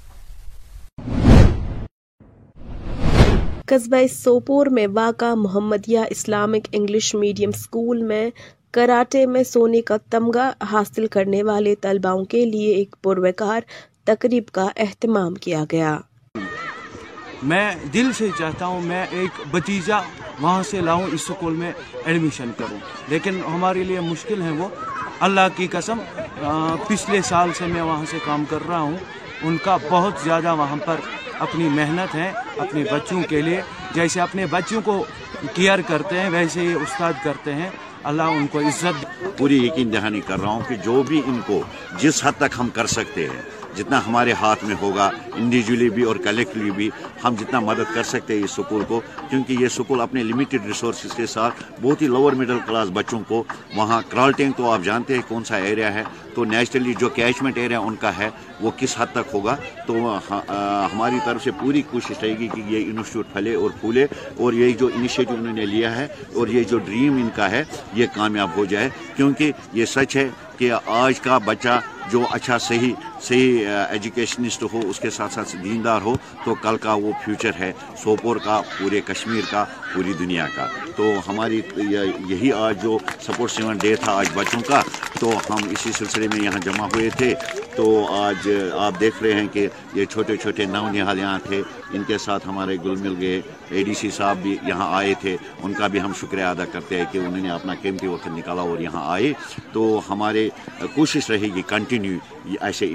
قصبہ 3.70 4.14
سوپور 4.14 4.66
میں 4.66 4.86
واقع 4.94 5.34
Mohammadia 5.34 5.98
Islamic 6.10 6.68
English 6.72 7.14
medium 7.14 7.50
school 7.54 8.02
میں 8.02 8.30
کراٹے 8.70 9.26
میں 9.26 9.42
سونے 9.42 9.80
کا 9.80 9.96
تمغہ 10.10 10.50
حاصل 10.72 11.06
کرنے 11.06 11.42
والے 11.42 11.74
طلباؤں 11.74 12.24
کے 12.24 12.44
لیے 12.44 12.74
ایک 12.74 12.96
پروکار 13.02 13.60
تقریب 14.04 14.42
کا 14.52 14.66
اہتمام 14.76 15.34
کیا 15.34 15.64
گیا۔ 15.72 15.98
میں 17.42 17.74
دل 17.94 18.12
سے 18.12 18.28
چاہتا 18.38 18.66
ہوں 18.66 18.80
میں 18.80 19.06
ایک 19.10 19.40
بتیجا 19.50 19.98
وہاں 20.40 20.62
سے 20.62 20.80
لاؤں، 20.80 21.06
اس 21.12 21.20
سکول 21.20 21.52
میں 21.52 21.72
ایڈمیشن 22.04 22.50
کروں۔ 22.58 22.78
لیکن 23.08 23.40
ہمارے 23.54 23.84
لیے 23.84 24.00
مشکل 24.00 24.42
ہے 24.42 24.50
وہ۔ 24.50 24.68
اللہ 25.20 25.48
کی 25.56 25.66
قسم 25.66 25.98
پچھلے 26.88 27.22
سال 27.22 27.50
سے 27.54 27.66
میں 27.66 27.82
وہاں 27.82 28.04
سے 28.10 28.16
کام 28.24 28.44
کر 28.50 28.58
رہا 28.68 28.80
ہوں۔ 28.80 28.96
ان 29.42 29.56
کا 29.64 29.76
بہت 29.90 30.14
زیادہ 30.24 30.54
وہاں 30.54 30.76
پر 30.84 30.96
اپنی 31.38 31.68
محنت 31.68 32.14
ہے، 32.14 32.32
اپنے 32.58 32.84
بچوں 32.92 33.22
کے 33.28 33.42
لیے۔ 33.42 33.60
جیسے 33.94 34.20
اپنے 34.20 34.46
بچوں 34.46 34.80
کو 34.80 35.04
کیئر 35.54 35.78
کرتے 35.86 36.20
ہیں، 36.20 36.30
ویسے 36.30 36.64
یہ 36.64 36.74
استاد 36.74 37.12
کرتے 37.24 37.54
ہیں۔ 37.54 37.70
اللہ 38.04 38.22
ان 38.22 38.46
کو 38.46 38.60
عزت 38.60 39.04
پوری 39.38 39.66
یقین 39.66 39.92
دہانی 39.92 40.20
کر 40.20 40.40
رہا 40.40 40.50
ہوں 40.50 40.60
کہ 40.68 40.74
جو 40.74 41.02
بھی 41.02 41.22
ان 41.26 41.40
کو 41.46 41.62
جس 41.98 42.24
حد 42.24 42.32
تک 42.36 42.56
ہم 42.58 42.68
کر 42.68 42.86
سکتے 42.86 43.26
ہیں 43.28 43.42
جتنا 43.76 44.00
ہمارے 44.06 44.32
ہاتھ 44.40 44.64
میں 44.64 44.74
ہوگا، 44.80 45.10
انڈیویجولی 45.34 45.88
بھی 45.90 46.02
اور 46.02 46.16
کلیکٹلی 46.24 46.70
بھی 46.70 46.88
ہم 47.24 47.34
جتنا 47.40 47.60
مدد 47.60 47.94
کر 47.94 48.02
سکتے 48.02 48.36
ہیں 48.36 48.44
اس 48.44 48.50
سکول 48.50 48.82
کو، 48.88 49.00
کیونکہ 49.30 49.52
یہ 49.60 49.68
سکول 49.68 50.00
اپنے 50.00 50.22
لمیٹڈ 50.22 50.66
ریسورسز 50.66 51.12
کے 51.16 51.26
ساتھ 51.26 51.62
بہت 51.82 52.02
ہی 52.02 52.06
لوور 52.06 52.32
مڈل 52.32 52.58
کلاس 52.66 52.88
بچوں 52.94 53.20
کو 53.28 53.42
وہاں 53.76 54.00
کرالٹنگ 54.08 54.52
تو 54.56 54.70
آپ 54.70 54.80
جانتے 54.84 55.14
ہیں 55.14 55.22
کون 55.28 55.44
سا 55.44 55.56
ایریا 55.56 55.92
ہے، 55.94 56.02
تو 56.34 56.44
نیچرلی 56.44 56.94
جو 56.98 57.08
کیچمنٹ 57.08 57.58
ایریا 57.58 57.78
ان 57.78 57.94
کا 58.00 58.16
ہے، 58.18 58.28
وہ 58.60 58.70
کس 58.76 58.94
حد 58.98 59.12
تک 59.12 59.34
ہوگا؟ 59.34 59.56
تو 59.86 60.18
ہماری 60.92 61.18
طرف 61.24 61.44
سے 61.44 61.50
پوری 61.60 61.82
کوشش 61.90 62.22
رہے 62.22 62.36
گی 62.38 62.48
کہ 62.48 62.62
یہ 62.68 62.90
انسٹیٹیوٹ 62.90 63.32
پھلے 63.32 63.54
اور 63.54 63.70
پھولے 63.80 64.06
اور 64.36 64.52
یہ 64.52 64.72
جو 64.80 64.88
انیشیٹو 64.94 65.34
انہوں 65.34 65.54
نے 65.54 65.66
لیا 65.66 65.94
ہے 65.96 66.06
اور 66.34 66.48
یہ 66.48 66.64
جو 66.70 66.78
ڈریم 66.78 67.16
ان 67.16 67.28
کا 67.36 67.50
ہے، 67.50 67.62
یہ 67.94 68.06
کامیاب 68.14 68.56
ہو 68.56 68.64
جائے، 68.64 68.88
کیونکہ 69.16 69.52
یہ 69.72 69.84
سچ 69.86 70.16
ہے 70.16 70.28
کہ 70.58 70.70
آج 70.86 71.20
کا 71.20 71.38
بچہ 71.44 71.80
جو 72.10 72.24
اچھا 72.30 72.58
صحیح 72.58 72.92
صحیح 73.22 73.68
ایجوکیشنسٹ 73.88 74.62
ہو، 74.62 74.80
اس 74.84 74.98
کے 75.00 75.10
ساتھ 75.10 75.32
ساتھ 75.32 75.56
دیندار 75.64 76.02
ہو، 76.02 76.14
تو 76.44 76.54
کل 76.54 76.76
کا 76.76 76.94
وہ 76.94 77.12
فیوچر 77.24 77.50
ہے، 77.58 77.72
سوپور 78.02 78.36
کا، 78.44 78.60
پورے 78.78 79.00
کشمیر 79.00 79.44
کا، 79.50 79.64
پوری 79.94 80.12
دنیا 80.12 80.46
کا۔ 80.56 80.66
تو 80.96 81.12
ہماری 81.28 81.60
یہی 82.28 82.52
آج 82.52 82.82
جو 82.82 82.98
سپورٹ 83.20 83.50
سیون 83.50 83.78
ڈے 83.78 83.94
تھا، 83.94 84.12
آج 84.12 84.28
بچوں 84.34 84.60
کا، 84.68 84.82
تو 85.20 85.30
ہم 85.50 85.68
اسی 85.70 85.92
سلسلے 85.92 86.28
میں 86.28 86.42
یہاں 86.44 86.58
جمع 86.58 86.86
ہوئے 86.94 87.10
تھے۔ 87.10 87.34
تو 87.76 87.84
آج 88.22 88.48
آپ 88.78 89.00
دیکھ 89.00 89.22
رہے 89.22 89.32
ہیں 89.32 89.48
کہ 89.52 89.66
یہ 89.94 90.04
چھوٹے 90.04 90.36
چھوٹے 90.36 90.64
نو 90.64 90.88
نہال 90.90 91.18
یہاں 91.18 91.38
تھے 91.44 91.62
ان 91.92 92.02
کے 92.06 92.18
ساتھ 92.18 92.48
ہمارے 92.48 92.76
گل 92.84 92.96
مل 92.96 93.14
گئے 93.20 93.40
اے 93.68 93.82
ڈی 93.84 93.94
سی 93.94 94.10
صاحب 94.10 94.36
بھی 94.42 94.56
یہاں 94.66 94.94
آئے 94.96 95.14
تھے، 95.20 95.36
ان 95.62 95.72
کا 95.72 95.86
بھی 95.86 96.00
ہم 96.00 96.12
شکریہ 96.20 96.44
ادا 96.44 96.64
کرتے 96.64 96.98
ہیں 96.98 97.04
کہ 97.12 97.18
انہوں 97.18 97.42
نے 97.42 97.50
اپنا 97.50 97.74
قیمتی 97.82 98.06
وقت 98.06 98.28
نکالا 98.28 98.62
اور 98.62 98.78
یہاں 98.78 99.10
آئے۔ 99.12 99.32
تو 99.72 100.00
ہمارے 100.08 100.48
کوشش 100.94 101.30
رہے 101.30 101.48
گی 101.54 101.62
کنٹینیو 101.66 102.18
ایسے 102.60 102.92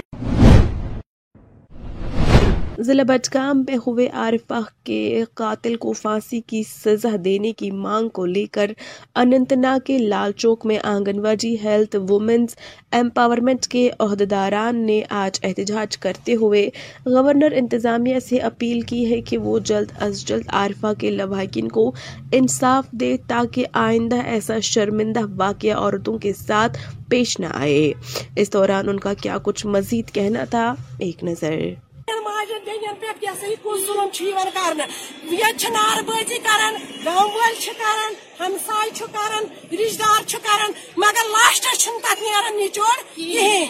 ضلع 2.86 3.02
بٹگام 3.02 3.62
میں 3.68 3.76
ہوئے 3.86 4.08
عارفہ 4.08 4.60
کے 4.84 5.24
قاتل 5.34 5.74
کو 5.74 5.92
پھانسی 5.92 6.40
کی 6.40 6.62
سزا 6.62 7.08
دینے 7.24 7.52
کی 7.52 7.70
مانگ 7.70 8.08
کو 8.08 8.26
لے 8.26 8.44
کر 8.46 8.70
اننت 9.14 9.52
ناگ 9.52 9.78
کے 9.84 9.98
لال 9.98 10.32
چوک 10.32 10.66
میں 10.66 10.78
آنگن 10.82 11.18
واڑی 11.18 11.56
ہیلتھ 11.64 11.96
وومنز 11.96 12.54
ایمپاورمنٹ 12.92 13.66
کے 13.66 13.88
عہدیداران 13.98 14.86
نے 14.86 15.00
آج 15.10 15.38
احتجاج 15.42 15.98
کرتے 15.98 16.34
ہوئے 16.34 16.68
گورنر 17.06 17.52
انتظامیہ 17.52 18.18
سے 18.18 18.36
اپیل 18.36 18.80
کی 18.80 19.10
ہے 19.10 19.20
کہ 19.20 19.38
وہ 19.38 19.58
جلد 19.58 19.92
از 20.00 20.24
جلد 20.24 20.48
عارفہ 20.48 20.92
کے 20.98 21.10
لواحقین 21.10 21.68
کو 21.68 21.92
انصاف 22.32 22.90
دے 22.92 23.16
تاکہ 23.26 23.66
آئندہ 23.72 24.16
ایسا 24.16 24.58
شرمندہ 24.60 25.20
واقعہ 25.36 25.74
عورتوں 25.74 26.18
کے 26.18 26.32
ساتھ 26.32 26.78
پیش 27.08 27.40
نہ 27.40 27.46
آئے۔ 27.54 27.92
اس 28.36 28.52
دوران 28.52 28.88
ان 28.88 29.00
کا 29.00 29.14
کیا 29.14 29.36
کچھ 29.42 29.66
مزید 29.66 30.10
کہنا 30.10 30.44
تھا، 30.44 30.74
ایک 30.98 31.24
نظر۔ 31.24 31.85
ماجن 32.10 32.58
بیٚنٮ۪ن 32.64 32.94
پٮ۪ٹھ 33.00 33.24
یہِ 33.24 33.30
ہسا 33.30 33.46
یہِ 33.46 33.56
کُس 33.62 33.86
ظُلُم 33.86 34.08
چھُ 34.14 34.24
یِوان 34.26 34.48
کرنہٕ؟ 34.54 34.88
ییٚتہِ 35.30 35.58
چھِ 35.60 35.70
نارٕ 35.76 36.02
بٲزی 36.06 36.38
کران، 36.46 36.74
گام 37.04 37.28
وٲلۍ 37.34 37.60
چھِ 37.62 37.70
کران، 37.80 38.12
ہمساے 38.40 38.90
چھُ 38.96 39.04
کران، 39.14 39.44
رِشتہٕ 39.78 39.98
دار 40.00 40.22
چھُ 40.30 40.36
کران، 40.46 40.70
مگر 41.02 41.24
لاسٹس 41.34 41.78
چھُنہٕ 41.82 42.02
تتھ 42.04 42.22
نیران 42.22 42.56
نِچوڑ 42.56 42.96
کِہیٖنۍ۔ 43.14 43.64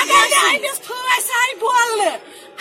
اگر 0.00 0.22
نہٕ 0.30 0.54
أمِس 0.54 0.78
پھٲسۍ 0.86 1.30
آیہِ 1.40 1.54
بولنہٕ، 1.60 2.18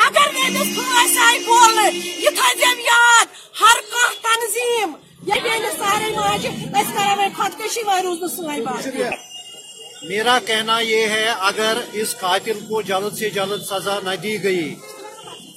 اگر 0.07 0.27
نہٕ 0.33 0.47
أمِس 0.47 0.69
پھٲسۍ 0.75 1.17
آیہِ 1.27 1.45
بولنہٕ، 1.45 1.93
یہِ 1.93 2.29
تھٲیزٮ۪و 2.37 2.79
یاد، 2.79 3.25
ہر 3.61 3.77
کانٛہہ 3.91 4.21
تنظیٖم۔ 4.25 4.91
یہِ 5.27 5.41
بیٚنہِ 5.43 5.61
یعنی 5.61 5.77
سارے 5.79 6.09
ماجہِ 6.15 6.51
أسۍ 6.79 6.93
کرو 6.95 7.13
وۄنۍ 7.17 7.35
خۄدکٔشی، 7.37 7.83
وۄنۍ 7.83 8.01
روٗز 8.03 8.21
نہٕ 8.21 8.33
سٲنۍ 8.35 8.61
بات۔ 8.65 10.03
میرا 10.09 10.39
کہنا 10.39 10.79
یہ 10.79 11.07
ہے، 11.07 11.25
اگر 11.39 11.77
اس 11.93 12.15
قاتل 12.19 12.59
کو 12.59 12.81
جلد 12.81 13.17
سے 13.17 13.29
جلد 13.29 13.61
سزا 13.65 13.99
نہ 14.03 14.15
دی 14.23 14.43
گئی 14.43 14.75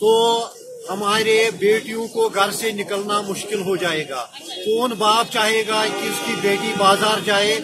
تو 0.01 0.11
ہمارے 0.91 1.51
بیٹیوں 1.59 2.09
کو 2.09 2.29
گھر 2.29 2.51
سے 2.51 2.73
نکلنا 2.73 3.21
مشکل 3.21 3.61
ہو 3.63 3.77
جائے 3.77 4.09
گا۔ 4.09 4.27
کون 4.65 4.91
باپ 4.99 5.33
چاہے 5.33 5.63
گا 5.69 5.85
کہ 5.87 6.07
اس 6.07 6.21
کی 6.27 6.33
بیٹی 6.41 6.73
بازار 6.79 7.19
جائے 7.25 7.61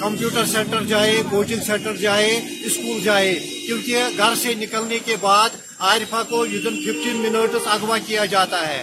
کمپیوٹر 0.00 0.44
سینٹر 0.44 0.82
جائے، 0.82 1.22
کوچنگ 1.30 1.60
سینٹر 1.66 1.96
جائے، 1.96 2.40
اسکول 2.64 3.00
جائے۔ 3.04 3.34
کیونکہ 3.66 4.04
گھر 4.18 4.34
سے 4.42 4.54
نکلنے 4.54 4.98
کے 5.04 5.16
بعد 5.20 5.48
عارفہ 5.78 6.22
کو 6.28 6.38
ودن 6.38 6.76
ففٹین 6.84 7.16
منٹس 7.16 7.66
اغوا 7.66 7.98
کیا 8.06 8.24
جاتا 8.24 8.68
ہے۔ 8.68 8.82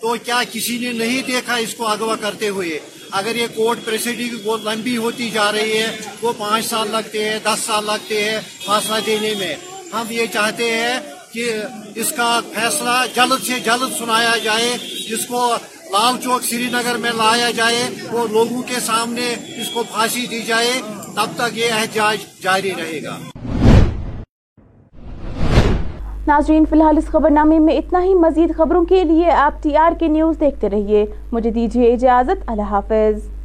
تو 0.00 0.14
کیا 0.24 0.42
کسی 0.52 0.78
نے 0.78 0.92
نہیں 0.92 1.22
دیکھا 1.26 1.56
اس 1.56 1.74
کو 1.74 1.86
اغوا 1.86 2.16
کرتے 2.16 2.48
ہوئے؟ 2.48 2.78
اگر 3.10 3.36
یہ 3.36 3.46
کورٹ 3.54 3.78
پریسیڈنگ 3.84 4.36
بہت 4.44 4.60
لمبی 4.64 4.96
ہوتی 4.96 5.30
جا 5.30 5.52
رہی 5.52 5.78
ہے، 5.78 5.96
وہ 6.22 6.32
پانچ 6.38 6.66
سال 6.66 6.90
لگتے 6.90 7.28
ہیں، 7.28 7.38
دس 7.44 7.64
سال 7.66 7.84
لگتے 7.84 8.24
ہیں 8.24 8.40
فاصلہ 8.64 8.96
دینے 9.06 9.34
میں۔ 9.38 9.54
ہم 9.92 10.06
یہ 10.10 10.26
چاہتے 10.32 10.70
ہیں 10.70 11.00
کہ 11.32 11.52
اس 11.94 12.12
کا 12.12 12.40
فیصلہ 12.54 13.04
جلد 13.16 13.46
سے 13.46 13.60
جلد 13.60 13.98
سنایا 13.98 14.38
جائے، 14.44 14.76
جس 15.10 15.26
کو 15.26 15.54
لال 15.92 16.20
چوک 16.24 16.42
سری 16.42 16.68
نگر 16.72 16.96
میں 16.96 17.10
لایا 17.10 17.50
جائے، 17.50 17.90
وہ 18.12 18.26
لوگوں 18.28 18.62
کے 18.62 18.80
سامنے 18.80 19.32
اس 19.32 19.70
کو 19.70 19.82
پھانسی 19.82 20.26
دی 20.26 20.42
جائے، 20.42 20.72
تب 21.16 21.26
تک 21.36 21.58
یہ 21.58 21.64
احتجاج 21.72 22.42
جاری 22.42 22.70
رہے 22.70 23.02
گا۔ 23.02 23.18
ناظرین، 26.26 26.64
فی 26.64 26.76
الحال 26.76 26.98
اس 26.98 27.06
خبر 27.06 27.30
نامے 27.30 27.58
میں 27.58 27.78
اتنا 27.78 28.02
ہی۔ 28.02 28.14
مزید 28.14 28.56
خبروں 28.56 28.84
کے 28.84 29.04
لیے 29.04 29.30
آپ 29.30 29.62
ٹی 29.62 29.76
آر 29.76 29.92
کے 29.98 30.08
نیوز 30.08 30.40
دیکھتے 30.40 30.70
رہیے۔ 30.70 31.06
مجھے 31.32 31.50
دیجیے 31.50 31.92
اجازت۔ 31.92 32.44
اللہ 32.46 32.62
حافظ۔ 32.62 33.39